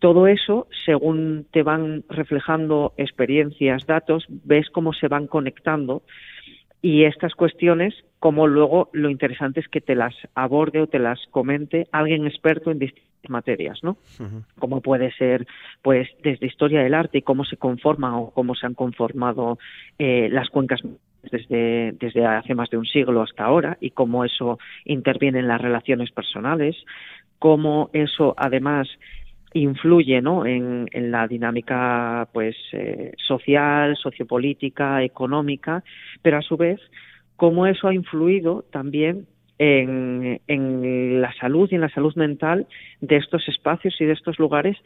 Todo 0.00 0.26
eso, 0.26 0.66
según 0.84 1.46
te 1.52 1.62
van 1.62 2.04
reflejando 2.08 2.94
experiencias, 2.96 3.86
datos, 3.86 4.24
ves 4.28 4.68
cómo 4.70 4.92
se 4.92 5.08
van 5.08 5.26
conectando 5.26 6.02
y 6.82 7.04
estas 7.04 7.34
cuestiones, 7.34 7.94
como 8.18 8.46
luego 8.46 8.88
lo 8.92 9.10
interesante 9.10 9.60
es 9.60 9.68
que 9.68 9.82
te 9.82 9.94
las 9.94 10.14
aborde 10.34 10.80
o 10.80 10.86
te 10.86 10.98
las 10.98 11.20
comente 11.30 11.86
alguien 11.92 12.26
experto 12.26 12.70
en 12.70 12.78
distintas 12.78 13.10
materias, 13.28 13.80
¿no? 13.82 13.98
Como 14.58 14.80
puede 14.80 15.12
ser, 15.12 15.46
pues, 15.82 16.08
desde 16.22 16.46
historia 16.46 16.82
del 16.82 16.94
arte 16.94 17.18
y 17.18 17.22
cómo 17.22 17.44
se 17.44 17.58
conforman 17.58 18.14
o 18.14 18.30
cómo 18.30 18.54
se 18.54 18.66
han 18.66 18.72
conformado 18.72 19.58
eh, 19.98 20.30
las 20.32 20.48
cuencas 20.48 20.80
desde, 21.30 21.92
desde 22.00 22.24
hace 22.24 22.54
más 22.54 22.70
de 22.70 22.78
un 22.78 22.86
siglo 22.86 23.20
hasta 23.20 23.44
ahora 23.44 23.76
y 23.78 23.90
cómo 23.90 24.24
eso 24.24 24.58
interviene 24.86 25.40
en 25.40 25.48
las 25.48 25.60
relaciones 25.60 26.10
personales, 26.12 26.76
cómo 27.38 27.90
eso 27.92 28.34
además 28.38 28.88
influye 29.52 30.20
¿no? 30.22 30.46
en, 30.46 30.88
en 30.92 31.10
la 31.10 31.26
dinámica 31.26 32.28
pues 32.32 32.56
eh, 32.72 33.12
social, 33.16 33.96
sociopolítica, 33.96 35.02
económica, 35.02 35.82
pero 36.22 36.38
a 36.38 36.42
su 36.42 36.56
vez 36.56 36.80
cómo 37.36 37.66
eso 37.66 37.88
ha 37.88 37.94
influido 37.94 38.64
también 38.70 39.26
en, 39.58 40.40
en, 40.46 41.20
la 41.20 41.34
salud 41.34 41.68
y 41.70 41.74
en 41.74 41.82
la 41.82 41.90
salud 41.90 42.14
mental 42.16 42.66
de 43.00 43.16
estos 43.16 43.46
espacios 43.48 43.94
y 44.00 44.06
de 44.06 44.12
estos 44.12 44.38
lugares 44.38 44.76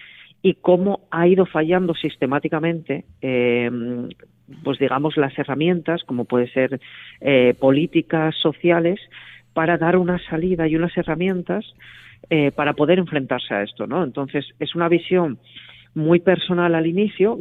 y 0.43 0.55
cómo 0.55 1.01
ha 1.11 1.27
ido 1.29 1.47
fallando 1.47 1.95
sistemáticamente, 1.95 3.05
eh, 3.23 3.71
pues 4.63 4.79
digamos, 4.79 5.17
las 5.17 5.39
herramientas, 5.39 6.03
como 6.05 6.25
puede 6.25 6.49
ser 6.49 6.81
eh, 7.21 7.55
políticas 7.59 8.35
sociales, 8.37 9.01
para 9.53 9.79
dar 9.79 9.97
una 9.97 10.19
salida 10.29 10.67
y 10.67 10.77
unas 10.77 10.97
herramientas 10.99 11.65
eh, 12.31 12.51
para 12.51 12.75
poder 12.75 12.99
enfrentarse 12.99 13.55
a 13.55 13.63
esto, 13.63 13.87
¿no? 13.87 14.05
Entonces, 14.05 14.47
es 14.59 14.75
una 14.75 14.89
visión 14.89 15.39
muy 15.95 16.21
personal 16.21 16.75
al 16.75 16.87
inicio. 16.87 17.39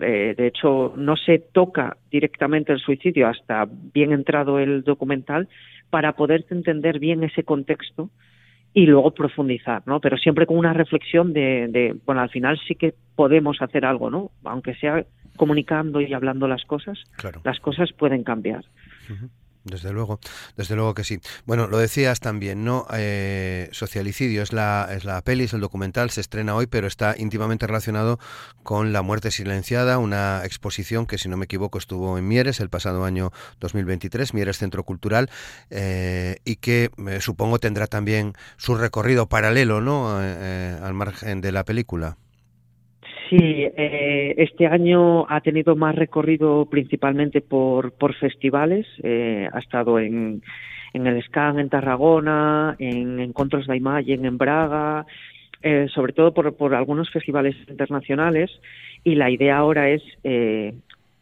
Eh, 0.00 0.34
de 0.36 0.46
hecho, 0.46 0.92
no 0.96 1.16
se 1.16 1.38
toca 1.38 1.96
directamente 2.10 2.72
el 2.72 2.78
suicidio 2.78 3.28
hasta 3.28 3.66
bien 3.94 4.12
entrado 4.12 4.58
el 4.58 4.82
documental 4.82 5.48
para 5.90 6.12
poder 6.12 6.44
entender 6.50 6.98
bien 6.98 7.24
ese 7.24 7.44
contexto 7.44 8.10
y 8.74 8.84
luego 8.84 9.12
profundizar, 9.12 9.82
¿no? 9.86 10.00
Pero 10.00 10.18
siempre 10.18 10.44
con 10.44 10.58
una 10.58 10.74
reflexión 10.74 11.32
de, 11.32 11.68
de, 11.68 11.96
bueno, 12.04 12.20
al 12.20 12.28
final 12.28 12.60
sí 12.68 12.74
que 12.74 12.92
podemos 13.14 13.62
hacer 13.62 13.86
algo, 13.86 14.10
¿no? 14.10 14.30
Aunque 14.44 14.74
sea 14.74 15.06
comunicando 15.36 16.00
y 16.00 16.12
hablando 16.12 16.46
las 16.46 16.64
cosas, 16.64 16.98
claro. 17.16 17.40
las 17.44 17.58
cosas 17.60 17.92
pueden 17.92 18.22
cambiar. 18.22 18.64
Uh 19.08 19.12
-huh. 19.12 19.28
Desde 19.66 19.92
luego, 19.92 20.20
desde 20.56 20.76
luego 20.76 20.94
que 20.94 21.02
sí. 21.02 21.18
Bueno, 21.44 21.66
lo 21.66 21.78
decías 21.78 22.20
también, 22.20 22.64
¿no? 22.64 22.86
Eh, 22.92 23.68
Socialicidio 23.72 24.42
es 24.42 24.52
la, 24.52 24.88
es 24.92 25.04
la 25.04 25.20
peli, 25.22 25.44
es 25.44 25.54
el 25.54 25.60
documental, 25.60 26.10
se 26.10 26.20
estrena 26.20 26.54
hoy, 26.54 26.68
pero 26.68 26.86
está 26.86 27.16
íntimamente 27.18 27.66
relacionado 27.66 28.20
con 28.62 28.92
La 28.92 29.02
muerte 29.02 29.32
silenciada, 29.32 29.98
una 29.98 30.42
exposición 30.44 31.06
que, 31.06 31.18
si 31.18 31.28
no 31.28 31.36
me 31.36 31.46
equivoco, 31.46 31.78
estuvo 31.78 32.16
en 32.16 32.28
Mieres 32.28 32.60
el 32.60 32.70
pasado 32.70 33.04
año 33.04 33.32
2023, 33.58 34.34
Mieres 34.34 34.58
Centro 34.58 34.84
Cultural, 34.84 35.30
eh, 35.70 36.36
y 36.44 36.56
que 36.56 36.90
eh, 37.08 37.20
supongo 37.20 37.58
tendrá 37.58 37.88
también 37.88 38.34
su 38.56 38.76
recorrido 38.76 39.28
paralelo, 39.28 39.80
¿no? 39.80 40.18
Eh, 40.22 40.78
al 40.80 40.94
margen 40.94 41.40
de 41.40 41.50
la 41.50 41.64
película. 41.64 42.18
Sí, 43.28 43.38
eh, 43.40 44.34
este 44.36 44.66
año 44.66 45.26
ha 45.28 45.40
tenido 45.40 45.74
más 45.74 45.96
recorrido 45.96 46.66
principalmente 46.66 47.40
por, 47.40 47.92
por 47.92 48.14
festivales. 48.14 48.86
Eh, 49.02 49.48
ha 49.52 49.58
estado 49.58 49.98
en, 49.98 50.42
en 50.92 51.06
el 51.06 51.22
SCAN 51.24 51.58
en 51.58 51.68
Tarragona, 51.68 52.76
en 52.78 53.18
Encontros 53.18 53.66
de 53.66 53.76
Imagen 53.76 54.24
en 54.24 54.38
Braga, 54.38 55.06
eh, 55.62 55.88
sobre 55.92 56.12
todo 56.12 56.32
por, 56.32 56.54
por 56.56 56.74
algunos 56.74 57.10
festivales 57.10 57.56
internacionales. 57.68 58.50
Y 59.02 59.16
la 59.16 59.28
idea 59.28 59.56
ahora 59.56 59.90
es 59.90 60.02
eh, 60.22 60.74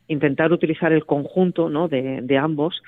intentar 0.09 0.53
utilizar 0.53 0.93
el 0.93 1.07
conjunto 1.07 1.71
¿no? 1.71 1.89
de, 1.89 2.21
de 2.21 2.37
ambos 2.37 2.83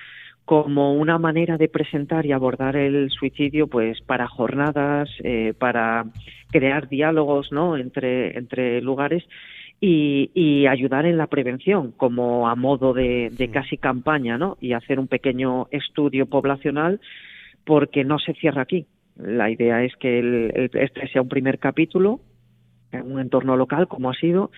como 0.47 0.95
una 0.95 1.19
manera 1.19 1.59
de 1.59 1.69
presentar 1.69 2.25
y 2.25 2.31
abordar 2.33 2.77
el 2.77 3.11
suicidio 3.11 3.67
pues 3.67 4.01
para 4.01 4.29
jornadas 4.29 5.11
eh, 5.25 5.53
para 5.59 6.07
crear 6.53 6.89
diálogos 6.89 7.51
no 7.51 7.77
entre 7.77 8.39
entre 8.39 8.81
lugares 8.81 9.25
y, 9.79 10.31
y, 10.35 10.67
ayudar 10.69 11.05
en 11.05 11.19
la 11.19 11.27
prevención 11.27 11.93
como 11.93 12.49
a 12.49 12.55
modo 12.55 12.95
de, 12.95 13.29
de 13.31 13.51
casi 13.51 13.77
campaña 13.77 14.39
no 14.39 14.57
y 14.61 14.73
hacer 14.73 14.99
un 14.99 15.09
pequeño 15.09 15.67
estudio 15.71 16.27
poblacional 16.27 17.01
porque 17.65 18.05
no 18.05 18.19
se 18.19 18.33
cierra 18.33 18.63
aquí. 18.63 18.87
La 19.17 19.51
idea 19.51 19.83
es 19.83 19.95
que 19.97 20.19
el, 20.21 20.53
el, 20.55 20.71
este 20.73 21.09
sea 21.09 21.21
un 21.21 21.29
primer 21.29 21.59
capítulo 21.59 22.21
en 22.93 23.13
un 23.13 23.21
entorno 23.21 23.57
local 23.57 23.89
como 23.89 24.11
ha 24.11 24.15
sido 24.15 24.51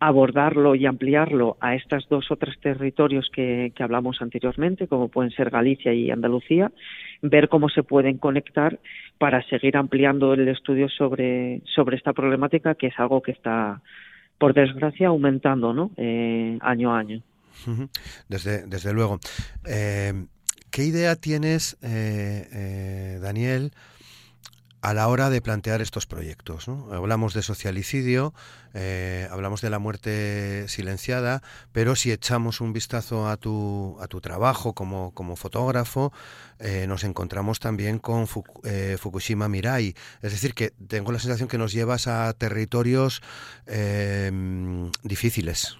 abordarlo 0.00 0.74
y 0.74 0.86
ampliarlo 0.86 1.58
a 1.60 1.74
estos 1.74 2.08
dos 2.08 2.30
o 2.30 2.36
tres 2.36 2.58
territorios 2.58 3.30
que, 3.32 3.72
que, 3.76 3.82
hablamos 3.82 4.20
anteriormente, 4.22 4.88
como 4.88 5.08
pueden 5.08 5.30
ser 5.30 5.50
Galicia 5.50 5.92
y 5.92 6.10
Andalucía, 6.10 6.72
ver 7.20 7.48
cómo 7.48 7.68
se 7.68 7.82
pueden 7.82 8.16
conectar 8.16 8.80
para 9.18 9.46
seguir 9.48 9.76
ampliando 9.76 10.32
el 10.32 10.48
estudio 10.48 10.88
sobre, 10.88 11.60
sobre 11.74 11.98
esta 11.98 12.14
problemática, 12.14 12.74
que 12.74 12.86
es 12.86 12.94
algo 12.98 13.20
que 13.20 13.32
está, 13.32 13.82
por 14.38 14.54
desgracia, 14.54 15.08
aumentando 15.08 15.74
¿no? 15.74 15.90
eh, 15.98 16.56
año 16.62 16.94
a 16.94 16.98
año. 16.98 17.22
Desde, 18.28 18.66
desde 18.66 18.94
luego. 18.94 19.20
Eh, 19.66 20.14
¿Qué 20.70 20.84
idea 20.84 21.16
tienes, 21.16 21.76
eh, 21.82 22.48
eh 22.52 23.18
Daniel? 23.20 23.72
A 24.82 24.94
la 24.94 25.08
hora 25.08 25.30
de 25.30 25.40
plantear 25.40 25.80
estos 25.80 26.06
proyectos. 26.06 26.68
Hablamos 26.68 27.34
de 27.34 27.42
socialicidio, 27.42 28.32
eh, 28.74 29.26
hablamos 29.30 29.60
de 29.60 29.70
la 29.70 29.78
muerte 29.78 30.68
silenciada, 30.68 31.42
pero 31.72 31.96
si 31.96 32.12
echamos 32.12 32.60
un 32.60 32.72
vistazo 32.72 33.28
a 33.28 33.36
tu, 33.36 33.96
a 34.00 34.08
tu 34.08 34.20
trabajo 34.20 34.74
como, 34.74 35.12
como 35.12 35.36
fotógrafo, 35.36 36.12
eh, 36.58 36.86
nos 36.88 37.04
encontramos 37.04 37.60
también 37.60 37.98
con 37.98 38.26
eh, 38.64 38.96
Fukushima 38.98 39.48
Mirai. 39.48 39.94
Es 40.22 40.32
decir, 40.32 40.54
que 40.54 40.70
tengo 40.88 41.12
la 41.12 41.18
sensación 41.18 41.48
que 41.48 41.58
nos 41.58 41.72
llevas 41.72 42.06
a 42.06 42.32
territorios 42.32 43.22
difíciles. 45.02 45.78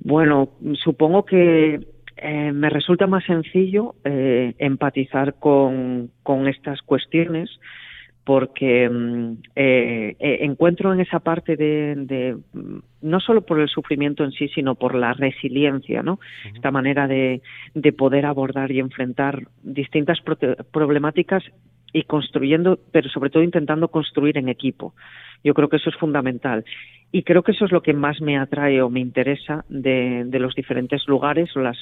Bueno, 0.00 0.50
supongo 0.82 1.24
que 1.24 1.93
eh, 2.16 2.52
me 2.52 2.70
resulta 2.70 3.06
más 3.06 3.24
sencillo 3.24 3.94
eh, 4.04 4.54
empatizar 4.58 5.34
con, 5.34 6.10
con, 6.22 6.46
estas 6.46 6.80
cuestiones 6.82 7.50
porque 8.24 8.88
eh, 9.54 10.16
encuentro 10.40 10.94
en 10.94 11.00
esa 11.00 11.20
parte 11.20 11.56
de, 11.56 11.94
de, 11.96 12.36
no 13.02 13.20
solo 13.20 13.42
por 13.42 13.60
el 13.60 13.68
sufrimiento 13.68 14.24
en 14.24 14.32
sí, 14.32 14.48
sino 14.48 14.76
por 14.76 14.94
la 14.94 15.12
resiliencia, 15.12 16.02
¿no? 16.02 16.14
Uh 16.14 16.16
-huh. 16.16 16.54
Esta 16.54 16.70
manera 16.70 17.06
de, 17.06 17.42
de, 17.74 17.92
poder 17.92 18.24
abordar 18.24 18.70
y 18.70 18.78
enfrentar 18.78 19.42
distintas 19.62 20.18
problemáticas 20.72 21.44
y 21.92 22.04
construyendo, 22.04 22.78
pero 22.92 23.08
sobre 23.10 23.30
todo 23.30 23.42
intentando 23.42 23.88
construir 23.88 24.38
en 24.38 24.48
equipo. 24.48 24.94
Yo 25.44 25.52
creo 25.52 25.68
que 25.68 25.76
eso 25.76 25.90
es 25.90 25.96
fundamental. 25.96 26.64
Y 27.12 27.22
creo 27.22 27.42
que 27.42 27.52
eso 27.52 27.66
es 27.66 27.72
lo 27.72 27.82
que 27.82 27.92
más 27.92 28.20
me 28.20 28.36
atrae 28.36 28.82
o 28.82 28.90
me 28.90 29.00
interesa 29.00 29.64
de, 29.68 30.24
de 30.26 30.38
los 30.40 30.54
diferentes 30.54 31.06
lugares 31.06 31.54
o 31.56 31.60
las 31.60 31.78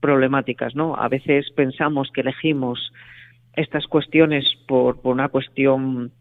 problemáticas, 0.00 0.74
¿no? 0.74 0.94
A 0.96 1.08
veces 1.08 1.50
pensamos 1.54 2.10
que 2.12 2.20
elegimos 2.22 2.92
estas 3.54 3.86
cuestiones 3.86 4.44
por, 4.66 5.00
una 5.02 5.28
cuestión 5.28 6.12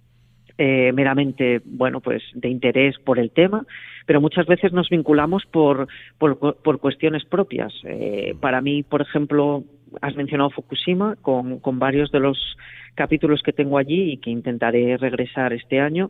eh, 0.57 0.91
meramente, 0.91 1.61
bueno, 1.65 2.01
pues 2.01 2.23
de 2.33 2.49
interés 2.49 2.97
por 2.99 3.19
el 3.19 3.31
tema, 3.31 3.65
pero 4.07 4.21
muchas 4.21 4.47
veces 4.47 4.73
nos 4.73 4.89
vinculamos 4.89 5.45
por, 5.45 5.87
por, 6.17 6.37
por 6.39 6.79
cuestiones 6.79 7.25
propias. 7.25 7.73
Eh, 7.83 8.35
para 8.39 8.61
mí, 8.61 8.81
por 8.81 9.01
ejemplo, 9.01 9.63
has 10.01 10.15
mencionado 10.15 10.49
Fukushima 10.49 11.15
con, 11.21 11.59
con 11.59 11.77
varios 11.77 12.11
de 12.11 12.19
los 12.19 12.57
capítulos 12.95 13.43
que 13.43 13.53
tengo 13.53 13.77
allí 13.77 14.13
y 14.13 14.17
que 14.17 14.31
intentaré 14.31 14.97
regresar 14.97 15.53
este 15.53 15.79
año. 15.79 16.09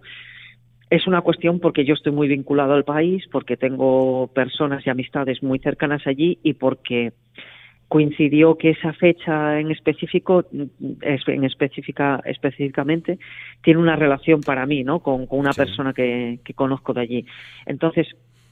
Es 0.90 1.06
una 1.06 1.22
cuestión 1.22 1.60
porque 1.60 1.84
yo 1.84 1.94
estoy 1.94 2.14
muy 2.14 2.30
vinculado 2.30 2.74
al 2.74 2.86
país, 2.86 3.26
porque 3.30 3.58
tengo 3.58 4.28
personas 4.34 4.88
y 4.88 4.90
amistades 4.90 5.44
muy 5.44 5.60
cercanas 5.60 6.08
allí 6.08 6.40
y 6.44 6.54
porque 6.54 7.12
coincidió 7.88 8.56
que 8.56 8.72
esa 8.72 8.94
fecha 8.94 9.60
en 9.60 9.72
específico, 9.72 10.46
en 10.52 11.44
específica, 11.44 12.22
específicamente, 12.26 13.18
tiene 13.64 13.80
una 13.80 13.96
relación 13.96 14.42
para 14.42 14.66
mí, 14.66 14.84
¿no? 14.84 15.00
Con, 15.00 15.26
una 15.30 15.54
persona 15.54 15.94
que, 15.94 16.40
que, 16.44 16.54
conozco 16.54 16.94
de 16.94 17.02
allí. 17.02 17.26
Entonces, 17.66 18.08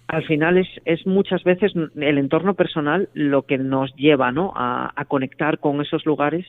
al 0.08 0.24
final 0.26 0.58
es, 0.58 0.68
es 0.86 1.06
muchas 1.06 1.44
veces 1.44 1.74
el 1.76 2.18
entorno 2.18 2.54
personal 2.54 3.10
lo 3.14 3.44
que 3.44 3.58
nos 3.58 3.94
lleva, 3.96 4.32
¿no? 4.32 4.54
A, 4.56 4.94
a 4.96 5.06
conectar 5.06 5.60
con 5.60 5.82
esos 5.82 6.06
lugares 6.06 6.46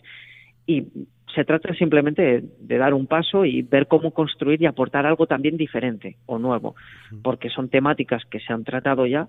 y 0.66 0.86
se 1.34 1.44
trata 1.44 1.74
simplemente 1.74 2.42
de, 2.58 2.78
dar 2.78 2.94
un 2.94 3.06
paso 3.06 3.44
y 3.44 3.62
ver 3.62 3.86
cómo 3.86 4.12
construir 4.12 4.62
y 4.62 4.66
aportar 4.66 5.06
algo 5.06 5.26
también 5.26 5.56
diferente 5.56 6.16
o 6.26 6.38
nuevo, 6.38 6.74
porque 7.22 7.50
son 7.50 7.68
temáticas 7.68 8.24
que 8.24 8.40
se 8.40 8.52
han 8.52 8.64
tratado 8.64 9.06
ya, 9.06 9.28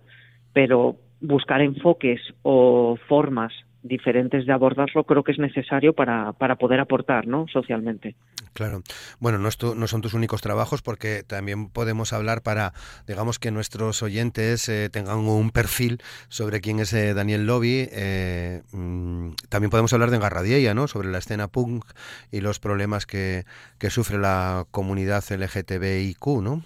pero 0.53 0.95
buscar 1.21 1.61
enfoques 1.61 2.21
o 2.43 2.97
formas 3.07 3.53
diferentes 3.87 4.45
de 4.45 4.53
abordarlo 4.53 5.03
creo 5.05 5.23
que 5.23 5.31
es 5.31 5.39
necesario 5.39 5.93
para, 5.93 6.33
para 6.33 6.55
poder 6.55 6.79
aportar 6.79 7.27
¿no? 7.27 7.47
socialmente. 7.47 8.15
Claro. 8.53 8.81
Bueno, 9.19 9.37
no, 9.37 9.49
no, 9.75 9.87
son 9.87 10.01
tus 10.01 10.13
únicos 10.13 10.41
trabajos 10.41 10.81
porque 10.81 11.23
también 11.25 11.69
podemos 11.69 12.11
hablar 12.11 12.41
para, 12.41 12.73
digamos, 13.07 13.39
que 13.39 13.51
nuestros 13.51 14.01
oyentes 14.01 14.67
eh, 14.67 14.89
tengan 14.91 15.19
un 15.19 15.51
perfil 15.51 16.01
sobre 16.27 16.59
quién 16.59 16.79
es 16.79 16.91
eh, 16.93 17.13
Daniel 17.13 17.45
Lobby. 17.45 17.87
Eh, 17.91 18.63
mm, 18.71 19.31
también 19.49 19.69
podemos 19.69 19.93
hablar 19.93 20.09
de 20.09 20.17
Engarradiella, 20.17 20.73
¿no? 20.73 20.87
Sobre 20.87 21.09
la 21.09 21.19
escena 21.19 21.47
punk 21.47 21.85
y 22.31 22.41
los 22.41 22.59
problemas 22.59 23.05
que, 23.05 23.43
que 23.77 23.91
sufre 23.91 24.17
la 24.17 24.65
comunidad 24.71 25.23
LGTBIQ, 25.29 26.25
¿no? 26.41 26.63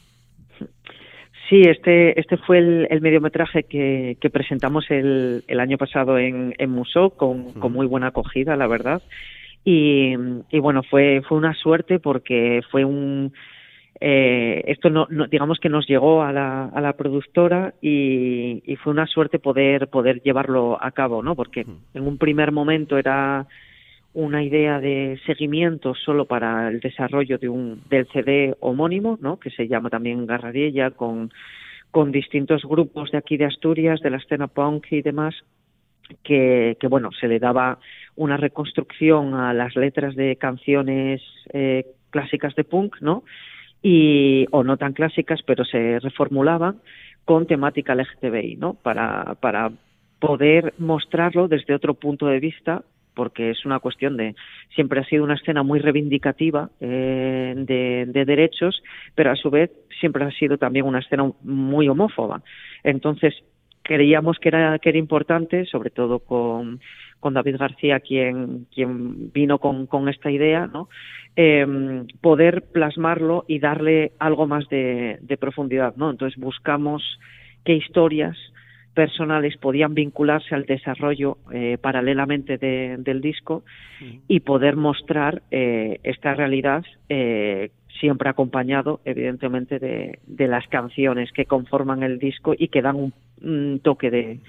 Sí, 1.52 1.64
este, 1.64 2.18
este 2.18 2.38
fue 2.38 2.60
el, 2.60 3.02
mediometraje 3.02 3.64
que, 3.64 4.16
presentamos 4.32 4.90
el, 4.90 5.44
año 5.60 5.78
pasado 5.78 6.18
en, 6.18 6.56
en 6.58 6.70
Museo 6.70 7.10
con, 7.10 7.54
muy 7.74 7.88
buena 7.88 8.08
acogida, 8.08 8.56
la 8.56 8.68
verdad. 8.68 9.02
Y, 9.66 10.16
bueno, 10.60 10.82
fue, 10.82 11.22
fue 11.28 11.38
una 11.38 11.54
suerte 11.54 12.00
porque 12.00 12.62
fue 12.72 12.86
un, 12.86 13.34
eh, 14.00 14.64
esto 14.66 14.90
no, 14.90 15.06
digamos 15.30 15.60
que 15.60 15.68
nos 15.68 15.86
llegó 15.90 16.24
a 16.24 16.32
la, 16.32 16.68
a 16.68 16.80
la 16.80 16.94
productora 16.94 17.74
y, 17.82 18.64
y, 18.66 18.78
fue 18.78 18.94
una 18.94 19.06
suerte 19.06 19.38
poder 19.38 19.90
poder 19.90 20.22
llevarlo 20.22 20.82
a 20.82 20.92
cabo 20.92 21.22
no 21.22 21.36
porque 21.36 21.66
en 21.94 22.08
un 22.08 22.18
primer 22.18 22.54
momento 22.54 22.98
era 22.98 23.46
una 24.14 24.44
idea 24.44 24.80
de 24.80 25.20
seguimiento 25.26 25.96
solo 25.96 26.26
para 26.26 26.68
el 26.68 26.80
desarrollo 26.80 27.38
de 27.38 27.48
un 27.48 27.82
del 27.90 28.08
CD 28.08 28.56
homónimo, 28.60 29.18
¿no? 29.22 29.40
que 29.40 29.50
se 29.52 29.68
llama 29.68 29.90
también 29.90 30.26
Garradiella, 30.26 30.92
con, 30.92 31.32
con 31.92 32.12
distintos 32.12 32.64
grupos 32.64 33.12
de 33.12 33.18
aquí 33.18 33.38
de 33.38 33.46
Asturias, 33.46 34.02
de 34.02 34.10
la 34.10 34.18
escena 34.18 34.48
punk 34.48 34.88
y 34.92 35.02
demás, 35.02 35.36
que, 36.24 36.76
bueno, 36.90 37.12
se 37.14 37.28
le 37.28 37.40
daba 37.40 37.80
una 38.16 38.36
reconstrucción 38.36 39.34
a 39.34 39.54
las 39.54 39.76
letras 39.76 40.16
de 40.16 40.36
canciones 40.36 41.22
eh, 41.54 41.86
clásicas 42.10 42.54
de 42.56 42.66
punk, 42.66 42.98
¿no? 43.02 43.24
Y, 43.82 44.46
o 44.52 44.64
no 44.64 44.78
tan 44.78 44.94
clásicas, 44.94 45.42
pero 45.44 45.64
se 45.64 46.00
reformulaban 46.00 46.82
con 47.24 47.48
temática 47.48 47.96
LGTBI, 47.96 48.58
¿no? 48.58 48.74
Para, 48.74 49.36
para 49.36 49.72
poder 50.20 50.74
mostrarlo 50.78 51.48
desde 51.48 51.74
otro 51.74 51.94
punto 51.94 52.28
de 52.28 52.40
vista 52.40 52.84
porque 53.14 53.52
es 53.52 53.66
una 53.66 53.80
cuestión 53.80 54.18
de 54.18 54.36
siempre 54.76 55.00
ha 55.00 55.06
sido 55.06 55.24
una 55.24 55.36
escena 55.36 55.64
muy 55.64 55.80
reivindicativa 55.80 56.70
eh, 56.80 57.54
de, 57.58 58.26
derechos, 58.26 58.82
pero 59.16 59.32
a 59.32 59.36
su 59.36 59.50
vez 59.50 59.72
siempre 60.00 60.24
ha 60.24 60.32
sido 60.32 60.58
también 60.58 60.86
una 60.86 61.00
escena 61.00 61.32
muy 61.44 61.88
homófoba. 61.90 62.42
Entonces 62.84 63.34
creíamos 63.84 64.38
que 64.40 64.50
era 64.50 64.80
que 64.80 64.90
era 64.90 64.98
importante, 64.98 65.66
sobre 65.66 65.90
todo 65.90 66.20
con, 66.20 66.80
con 67.20 67.34
David 67.34 67.58
García, 67.58 68.00
quien 68.00 68.68
quien 68.74 69.32
vino 69.32 69.60
con, 69.60 69.88
con 69.88 70.08
esta 70.10 70.32
idea, 70.32 70.68
¿no? 70.68 70.90
Eh, 71.36 72.06
poder 72.22 72.64
plasmarlo 72.72 73.46
y 73.48 73.60
darle 73.60 74.12
algo 74.20 74.48
más 74.48 74.68
de, 74.70 75.18
de 75.22 75.38
profundidad, 75.38 75.96
¿no? 75.96 76.10
Entonces 76.10 76.40
buscamos 76.40 77.20
qué 77.64 77.74
historias 77.74 78.38
personales 78.94 79.58
podían 79.58 79.94
vincularse 79.94 80.56
al 80.56 80.66
desarrollo 80.66 81.38
eh, 81.52 81.78
paralelamente 81.80 82.58
del 82.58 83.22
disco 83.22 83.64
y 84.28 84.42
poder 84.42 84.76
mostrar 84.76 85.44
eh, 85.52 86.00
esta 86.04 86.34
realidad 86.34 86.84
eh, 87.08 87.72
siempre 88.00 88.30
acompañado 88.30 89.00
evidentemente 89.06 89.80
de, 89.80 90.20
de, 90.26 90.48
las 90.48 90.68
canciones 90.68 91.32
que 91.32 91.46
conforman 91.46 92.04
el 92.04 92.20
disco 92.20 92.54
y 92.58 92.70
que 92.70 92.82
dan 92.82 93.14
un 93.42 93.80
toque 93.84 94.10
de, 94.10 94.40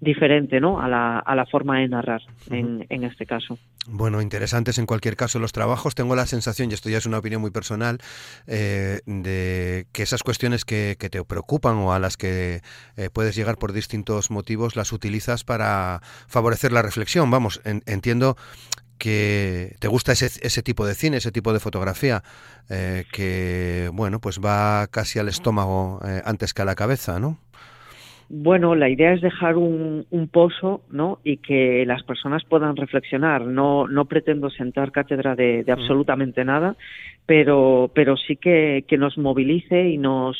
diferente 0.00 0.60
¿no? 0.60 0.80
a, 0.80 0.88
la, 0.88 1.18
a 1.18 1.34
la 1.34 1.46
forma 1.46 1.80
de 1.80 1.88
narrar 1.88 2.22
en, 2.50 2.86
en, 2.88 3.04
este 3.04 3.26
caso. 3.26 3.58
Bueno, 3.86 4.22
interesantes 4.22 4.78
en 4.78 4.86
cualquier 4.86 5.16
caso 5.16 5.38
los 5.38 5.52
trabajos. 5.52 5.94
Tengo 5.94 6.14
la 6.14 6.26
sensación, 6.26 6.70
y 6.70 6.74
esto 6.74 6.88
ya 6.88 6.98
es 6.98 7.06
una 7.06 7.18
opinión 7.18 7.40
muy 7.40 7.50
personal, 7.50 7.98
eh, 8.46 9.00
de 9.06 9.86
que 9.92 10.02
esas 10.02 10.22
cuestiones 10.22 10.64
que, 10.64 10.96
que, 10.98 11.10
te 11.10 11.22
preocupan 11.24 11.76
o 11.76 11.92
a 11.92 11.98
las 11.98 12.16
que 12.16 12.60
eh, 12.96 13.10
puedes 13.12 13.34
llegar 13.34 13.56
por 13.56 13.72
distintos 13.72 14.30
motivos 14.30 14.76
las 14.76 14.92
utilizas 14.92 15.42
para 15.44 16.00
favorecer 16.28 16.72
la 16.72 16.82
reflexión. 16.82 17.30
Vamos, 17.30 17.60
entiendo 17.64 18.36
que 18.98 19.76
te 19.78 19.88
gusta 19.88 20.12
ese, 20.12 20.26
ese 20.42 20.62
tipo 20.62 20.86
de 20.86 20.94
cine, 20.94 21.16
ese 21.16 21.32
tipo 21.32 21.52
de 21.52 21.60
fotografía, 21.60 22.22
eh, 22.68 23.04
que, 23.12 23.90
bueno, 23.92 24.20
pues 24.20 24.40
va 24.40 24.86
casi 24.88 25.18
al 25.18 25.28
estómago 25.28 26.00
antes 26.24 26.54
que 26.54 26.62
a 26.62 26.64
la 26.64 26.74
cabeza, 26.74 27.18
¿no? 27.18 27.38
Bueno, 28.30 28.74
la 28.74 28.90
idea 28.90 29.14
es 29.14 29.22
dejar 29.22 29.56
un, 29.56 30.04
un, 30.10 30.28
pozo, 30.28 30.82
¿no? 30.90 31.18
Y 31.24 31.38
que 31.38 31.84
las 31.86 32.02
personas 32.02 32.44
puedan 32.44 32.76
reflexionar. 32.76 33.46
No, 33.46 33.88
no 33.88 34.04
pretendo 34.04 34.50
sentar 34.50 34.92
cátedra 34.92 35.34
de, 35.34 35.64
de 35.64 35.72
absolutamente 35.72 36.44
nada, 36.44 36.76
pero, 37.24 37.90
pero 37.94 38.18
sí 38.18 38.36
que, 38.36 38.84
que 38.86 38.98
nos 38.98 39.16
movilice 39.16 39.88
y 39.88 39.96
nos, 39.96 40.36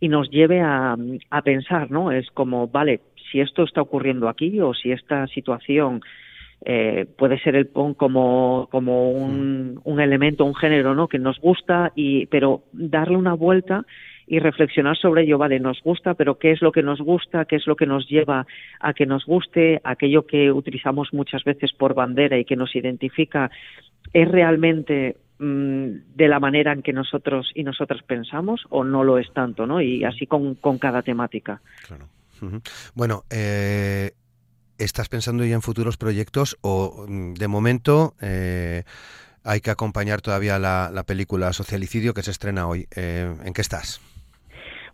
y 0.00 0.08
nos 0.08 0.30
lleve 0.30 0.60
a, 0.60 0.96
a 1.30 1.42
pensar, 1.42 1.90
¿no? 1.90 2.12
Es 2.12 2.30
como, 2.30 2.68
vale, 2.68 3.00
si 3.32 3.40
esto 3.40 3.62
está 3.62 3.80
ocurriendo 3.80 4.28
aquí 4.28 4.60
o 4.60 4.74
si 4.74 4.92
esta 4.92 5.26
situación 5.28 6.02
eh, 6.66 7.06
puede 7.16 7.38
ser 7.40 7.56
el 7.56 7.66
PON 7.66 7.94
como, 7.94 8.68
como 8.70 9.10
un, 9.10 9.80
un 9.84 10.00
elemento, 10.00 10.44
un 10.44 10.54
género, 10.54 10.94
¿no? 10.94 11.08
Que 11.08 11.18
nos 11.18 11.38
gusta 11.40 11.92
y, 11.94 12.26
pero 12.26 12.64
darle 12.72 13.16
una 13.16 13.34
vuelta 13.34 13.86
y 14.26 14.38
reflexionar 14.38 14.96
sobre 14.96 15.22
ello, 15.22 15.38
vale, 15.38 15.60
nos 15.60 15.80
gusta, 15.82 16.14
pero 16.14 16.38
¿qué 16.38 16.52
es 16.52 16.62
lo 16.62 16.72
que 16.72 16.82
nos 16.82 17.00
gusta? 17.00 17.44
¿Qué 17.44 17.56
es 17.56 17.66
lo 17.66 17.76
que 17.76 17.86
nos 17.86 18.08
lleva 18.08 18.46
a 18.80 18.94
que 18.94 19.06
nos 19.06 19.24
guste? 19.24 19.80
Aquello 19.84 20.26
que 20.26 20.50
utilizamos 20.50 21.12
muchas 21.12 21.44
veces 21.44 21.72
por 21.72 21.94
bandera 21.94 22.38
y 22.38 22.44
que 22.44 22.56
nos 22.56 22.74
identifica, 22.74 23.50
¿es 24.12 24.28
realmente 24.28 25.16
mm, 25.38 25.88
de 26.14 26.28
la 26.28 26.40
manera 26.40 26.72
en 26.72 26.82
que 26.82 26.92
nosotros 26.92 27.50
y 27.54 27.64
nosotras 27.64 28.02
pensamos 28.02 28.64
o 28.70 28.84
no 28.84 29.04
lo 29.04 29.18
es 29.18 29.30
tanto, 29.32 29.66
¿no? 29.66 29.80
Y 29.80 30.04
así 30.04 30.26
con, 30.26 30.54
con 30.54 30.78
cada 30.78 31.02
temática. 31.02 31.60
Claro. 31.86 32.08
Bueno, 32.94 33.22
eh, 33.30 34.10
¿estás 34.76 35.08
pensando 35.08 35.44
ya 35.44 35.54
en 35.54 35.62
futuros 35.62 35.96
proyectos 35.96 36.56
o 36.62 37.06
mm, 37.08 37.34
de 37.34 37.48
momento... 37.48 38.14
Eh, 38.20 38.84
hay 39.46 39.60
que 39.60 39.70
acompañar 39.70 40.22
todavía 40.22 40.58
la, 40.58 40.90
la, 40.90 41.02
película 41.04 41.52
Socialicidio 41.52 42.14
que 42.14 42.22
se 42.22 42.30
estrena 42.30 42.66
hoy. 42.66 42.88
Eh, 42.96 43.30
¿En 43.44 43.52
qué 43.52 43.60
estás? 43.60 44.00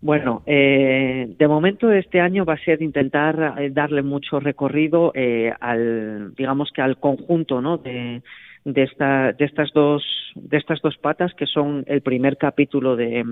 Bueno, 0.02 0.42
eh, 0.46 1.34
de 1.38 1.48
momento 1.48 1.92
este 1.92 2.20
año 2.20 2.46
va 2.46 2.54
a 2.54 2.64
ser 2.64 2.80
intentar 2.80 3.56
eh, 3.58 3.68
darle 3.70 4.02
mucho 4.02 4.40
recorrido 4.40 5.12
eh, 5.14 5.52
al, 5.60 6.34
digamos 6.34 6.70
que 6.74 6.80
al 6.80 6.98
conjunto, 6.98 7.60
¿no? 7.60 7.76
De, 7.76 8.22
esta, 8.64 9.32
de 9.32 9.44
estas 9.44 9.72
dos 9.72 10.02
de 10.34 10.56
estas 10.56 10.80
dos 10.80 10.96
patas 10.98 11.34
que 11.34 11.46
son 11.46 11.84
el 11.86 12.02
primer 12.02 12.36
capítulo 12.38 12.94
de, 12.96 13.24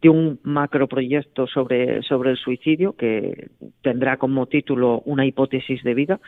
de 0.00 0.08
un 0.08 0.38
macroproyecto 0.42 1.46
sobre 1.46 2.02
sobre 2.02 2.30
el 2.30 2.36
suicidio 2.36 2.94
que 2.94 3.48
tendrá 3.82 4.16
como 4.16 4.46
título 4.46 5.02
una 5.06 5.26
hipótesis 5.26 5.82
de 5.82 5.94
vida 5.94 6.20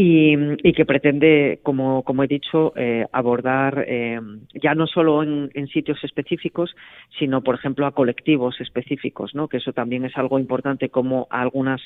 y, 0.00 0.72
que 0.74 0.86
pretende, 0.86 1.58
como, 1.64 2.04
he 2.22 2.28
dicho, 2.28 2.72
eh, 2.76 3.04
abordar 3.10 3.84
eh, 3.88 4.20
ya 4.54 4.76
no 4.76 4.86
solo 4.86 5.24
en, 5.24 5.66
sitios 5.66 6.02
específicos, 6.04 6.76
sino, 7.18 7.42
por 7.42 7.56
ejemplo, 7.56 7.84
a 7.84 7.90
colectivos 7.90 8.60
específicos, 8.60 9.34
¿no? 9.34 9.48
que 9.48 9.56
eso 9.56 9.72
también 9.72 10.04
es 10.04 10.16
algo 10.16 10.38
importante, 10.38 10.88
como 10.88 11.26
algunas 11.30 11.82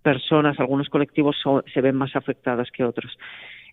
personas, 0.00 0.60
algunos 0.60 0.88
colectivos 0.88 1.36
se 1.74 1.80
ven 1.80 1.96
más 1.96 2.14
afectadas 2.14 2.70
que 2.70 2.84
otros. 2.84 3.18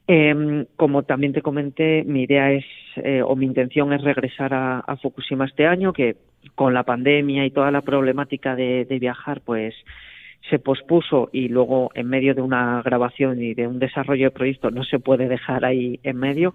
Em, 0.07 0.65
como 0.75 1.03
también 1.03 1.33
te 1.33 1.43
comenté, 1.43 2.03
mi 2.03 2.23
idea 2.23 2.51
es 2.53 2.65
eh, 2.95 3.21
o 3.21 3.35
mi 3.35 3.45
intención 3.45 3.93
es 3.93 4.01
regresar 4.01 4.53
a, 4.53 4.97
Fukushima 5.01 5.45
este 5.45 5.67
año, 5.67 5.93
que 5.93 6.15
con 6.55 6.73
la 6.73 6.83
pandemia 6.83 7.45
y 7.45 7.51
toda 7.51 7.69
la 7.69 7.81
problemática 7.81 8.55
de, 8.55 8.85
viajar, 8.99 9.41
pues 9.41 9.75
se 10.49 10.59
pospuso 10.59 11.29
y 11.31 11.49
luego 11.49 11.91
en 11.93 12.07
medio 12.07 12.33
de 12.33 12.41
una 12.41 12.81
grabación 12.83 13.41
y 13.41 13.53
de 13.53 13.67
un 13.67 13.79
desarrollo 13.79 14.25
de 14.25 14.31
proyecto 14.31 14.71
no 14.71 14.83
se 14.83 14.99
puede 14.99 15.27
dejar 15.27 15.65
ahí 15.65 15.99
en 16.03 16.17
medio. 16.17 16.53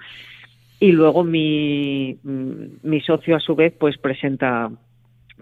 Y 0.81 0.93
luego 0.93 1.25
mi, 1.25 2.19
mi 2.23 3.01
socio 3.03 3.37
a 3.37 3.41
su 3.41 3.55
vez 3.55 3.73
pues 3.79 3.99
presenta 3.99 4.71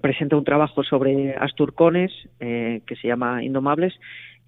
presenta 0.01 0.37
un 0.37 0.45
trabajo 0.45 0.83
sobre 0.83 1.35
Asturcones 1.35 2.11
eh, 2.41 2.81
que 2.87 2.97
se 2.97 3.09
llama 3.09 3.45
Indomables 3.45 3.95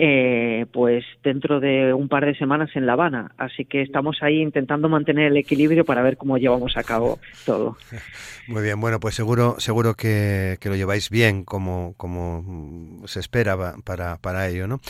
eh, 0.05 0.67
pues 0.73 1.05
dentro 1.23 1.61
de 1.61 1.95
un 1.95 2.09
par 2.09 2.27
de 2.27 2.35
semanas 2.35 2.71
en 2.75 2.87
La 2.87 2.95
Habana. 2.95 3.31
Así 3.39 3.65
que 3.65 3.83
estamos 3.83 4.17
ahí 4.21 4.41
intentando 4.43 4.89
mantener 4.89 5.27
el 5.27 5.37
equilibrio 5.37 5.85
para 5.85 6.03
ver 6.03 6.17
cómo 6.17 6.39
llevamos 6.39 6.77
a 6.77 6.83
cabo 6.83 7.21
todo. 7.47 7.77
Muy 8.49 8.65
bien, 8.65 8.81
bueno, 8.81 8.99
pues 8.99 9.15
seguro, 9.15 9.55
seguro 9.61 9.95
que, 9.95 10.59
lo 10.61 10.75
lleváis 10.75 11.09
bien 11.09 11.45
como, 11.45 11.95
como 11.97 13.07
se 13.07 13.21
espera 13.21 13.57
para, 13.85 14.17
para 14.17 14.49
ello. 14.49 14.67
¿no? 14.67 14.81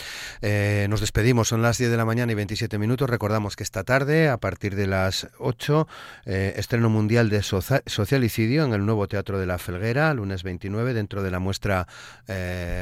Eh, 0.41 0.87
nos 0.89 1.01
despedimos, 1.01 1.47
son 1.47 1.61
las 1.61 1.77
10 1.77 1.91
de 1.91 1.97
la 1.97 2.05
mañana 2.05 2.31
y 2.31 2.35
27 2.35 2.79
minutos. 2.79 3.07
Recordamos 3.07 3.55
que 3.55 3.61
esta 3.61 3.83
tarde, 3.83 4.29
a 4.29 4.37
partir 4.37 4.73
de 4.73 4.87
las 4.87 5.27
8, 5.37 5.87
eh, 6.25 6.53
estreno 6.55 6.89
mundial 6.89 7.29
de 7.29 7.43
socialicidio 7.43 8.65
en 8.65 8.73
el 8.73 8.83
nuevo 8.83 9.07
Teatro 9.07 9.37
de 9.37 9.45
la 9.45 9.59
Felguera, 9.59 10.11
lunes 10.15 10.41
29, 10.41 10.95
dentro 10.95 11.21
de 11.21 11.29
la 11.29 11.37
muestra 11.37 11.85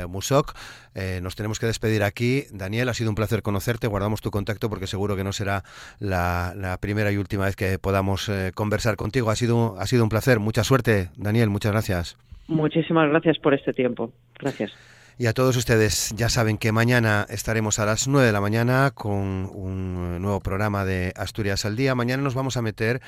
Musoc. 0.07 0.55
Nos 1.21 1.35
tenemos 1.35 1.59
que 1.59 1.65
despedir 1.65 2.03
aquí. 2.03 2.20
Daniel, 2.51 2.89
ha 2.89 2.93
sido 2.93 3.09
un 3.09 3.15
placer 3.15 3.41
conocerte. 3.41 3.87
Guardamos 3.87 4.21
tu 4.21 4.31
contacto 4.31 4.69
porque 4.69 4.87
seguro 4.87 5.15
que 5.15 5.23
no 5.23 5.33
será 5.33 5.63
la, 5.99 6.77
primera 6.79 7.11
y 7.11 7.17
última 7.17 7.45
vez 7.45 7.55
que 7.55 7.79
podamos 7.79 8.29
eh, 8.29 8.51
conversar 8.53 8.95
contigo. 8.95 9.29
Ha 9.31 9.35
sido, 9.35 9.75
ha 9.79 9.87
sido 9.87 10.03
un 10.03 10.09
placer. 10.09 10.39
Mucha 10.39 10.63
suerte, 10.63 11.09
Daniel. 11.17 11.49
Muchas 11.49 11.71
gracias. 11.71 12.17
Muchísimas 12.47 13.09
gracias 13.09 13.37
por 13.39 13.53
este 13.53 13.73
tiempo. 13.73 14.11
Gracias. 14.39 14.71
Y 15.17 15.27
a 15.27 15.33
todos 15.33 15.55
ustedes, 15.57 16.13
ya 16.15 16.29
saben 16.29 16.57
que 16.57 16.71
mañana 16.71 17.27
estaremos 17.29 17.79
a 17.79 17.85
las 17.85 18.07
9 18.07 18.25
de 18.25 18.31
la 18.33 18.41
mañana 18.41 18.91
con 18.91 19.49
un 19.53 20.21
nuevo 20.21 20.39
programa 20.39 20.85
de 20.85 21.13
Asturias 21.15 21.65
al 21.65 21.75
Día. 21.75 21.93
Mañana 21.93 22.23
nos 22.23 22.33
vamos 22.33 22.57
a 22.57 22.61
meter 22.61 23.01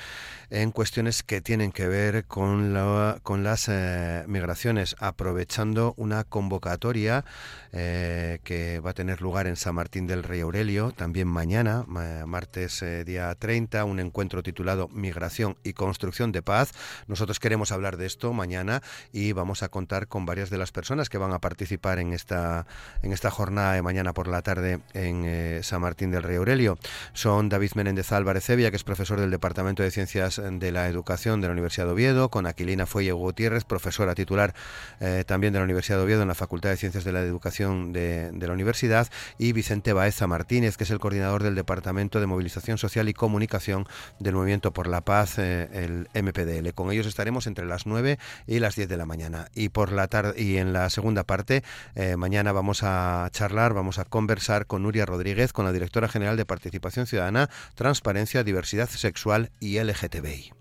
en 0.50 0.70
cuestiones 0.70 1.22
que 1.22 1.40
tienen 1.40 1.72
que 1.72 1.88
ver 1.88 2.26
con, 2.26 2.76
con 3.22 3.42
las 3.42 3.68
eh, 3.68 4.24
migraciones, 4.28 4.94
aprovechando 5.00 5.94
una 5.96 6.22
convocatoria 6.24 7.24
eh, 7.72 8.38
que 8.44 8.78
va 8.78 8.90
a 8.90 8.94
tener 8.94 9.20
lugar 9.20 9.46
en 9.46 9.56
San 9.56 9.74
Martín 9.74 10.06
del 10.06 10.22
Rey 10.22 10.40
Aurelio, 10.40 10.92
también 10.92 11.26
mañana, 11.26 11.84
martes 11.88 12.82
eh, 12.82 13.04
día 13.04 13.34
30, 13.34 13.84
un 13.84 13.98
encuentro 13.98 14.42
titulado 14.42 14.88
Migración 14.88 15.56
y 15.64 15.72
Construcción 15.72 16.30
de 16.30 16.42
Paz. 16.42 16.72
Nosotros 17.08 17.40
queremos 17.40 17.72
hablar 17.72 17.96
de 17.96 18.06
esto 18.06 18.32
mañana 18.32 18.82
y 19.12 19.32
vamos 19.32 19.64
a 19.64 19.68
contar 19.68 20.06
con 20.06 20.26
varias 20.26 20.50
de 20.50 20.58
las 20.58 20.70
personas 20.70 21.08
que 21.08 21.18
van 21.18 21.32
a 21.32 21.40
participar 21.40 21.93
en 21.98 22.12
esta, 22.12 22.66
en 23.02 23.12
esta 23.12 23.30
jornada 23.30 23.74
de 23.74 23.82
mañana 23.82 24.12
por 24.12 24.28
la 24.28 24.42
tarde 24.42 24.80
en 24.92 25.24
eh, 25.24 25.60
San 25.62 25.80
Martín 25.80 26.10
del 26.10 26.22
Rey 26.22 26.36
Aurelio. 26.36 26.78
Son 27.12 27.48
David 27.48 27.72
Menéndez 27.74 28.12
Álvarez 28.12 28.48
Evia, 28.50 28.70
que 28.70 28.76
es 28.76 28.84
profesor 28.84 29.20
del 29.20 29.30
Departamento 29.30 29.82
de 29.82 29.90
Ciencias 29.90 30.40
de 30.44 30.72
la 30.72 30.88
Educación 30.88 31.40
de 31.40 31.48
la 31.48 31.52
Universidad 31.52 31.86
de 31.86 31.92
Oviedo, 31.92 32.30
con 32.30 32.46
Aquilina 32.46 32.86
Fuelle 32.86 33.12
Gutiérrez, 33.12 33.64
profesora 33.64 34.14
titular 34.14 34.54
eh, 35.00 35.24
también 35.26 35.52
de 35.52 35.58
la 35.58 35.64
Universidad 35.64 35.98
de 35.98 36.04
Oviedo 36.04 36.22
en 36.22 36.28
la 36.28 36.34
Facultad 36.34 36.70
de 36.70 36.76
Ciencias 36.76 37.04
de 37.04 37.12
la 37.12 37.20
Educación 37.20 37.92
de, 37.92 38.32
la 38.38 38.52
Universidad, 38.52 39.08
y 39.38 39.52
Vicente 39.52 39.92
Baeza 39.92 40.26
Martínez, 40.26 40.76
que 40.76 40.84
es 40.84 40.90
el 40.90 40.98
coordinador 40.98 41.42
del 41.42 41.54
Departamento 41.54 42.20
de 42.20 42.26
Movilización 42.26 42.78
Social 42.78 43.08
y 43.08 43.14
Comunicación 43.14 43.86
del 44.18 44.34
Movimiento 44.34 44.72
por 44.72 44.86
la 44.86 45.00
Paz, 45.02 45.38
eh, 45.38 45.68
el 45.72 46.08
MPDL. 46.22 46.72
Con 46.74 46.90
ellos 46.90 47.06
estaremos 47.06 47.46
entre 47.46 47.66
las 47.66 47.86
9 47.86 48.18
y 48.46 48.58
las 48.58 48.76
10 48.76 48.88
de 48.88 48.96
la 48.96 49.06
mañana. 49.06 49.48
Y 49.54 49.70
por 49.70 49.92
la 49.92 50.08
tarde 50.08 50.40
y 50.40 50.58
en 50.58 50.72
la 50.72 50.90
segunda 50.90 51.24
parte 51.24 51.62
eh, 51.94 52.16
mañana 52.16 52.52
vamos 52.52 52.82
a 52.82 53.28
charlar, 53.32 53.74
vamos 53.74 53.98
a 53.98 54.04
conversar 54.04 54.66
con 54.66 54.82
Nuria 54.82 55.06
Rodríguez, 55.06 55.52
con 55.52 55.64
la 55.64 55.72
directora 55.72 56.08
general 56.08 56.36
de 56.36 56.46
Participación 56.46 57.06
Ciudadana, 57.06 57.50
Transparencia, 57.74 58.44
Diversidad 58.44 58.88
Sexual 58.88 59.50
y 59.60 59.78
LGTBI. 59.78 60.52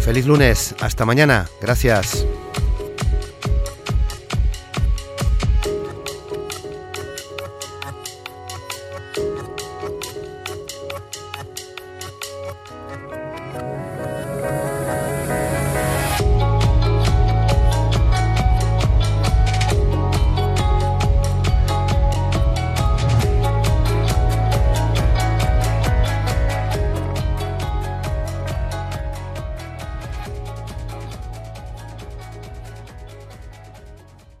Feliz 0.00 0.26
lunes, 0.26 0.74
hasta 0.80 1.04
mañana, 1.04 1.46
gracias. 1.60 2.26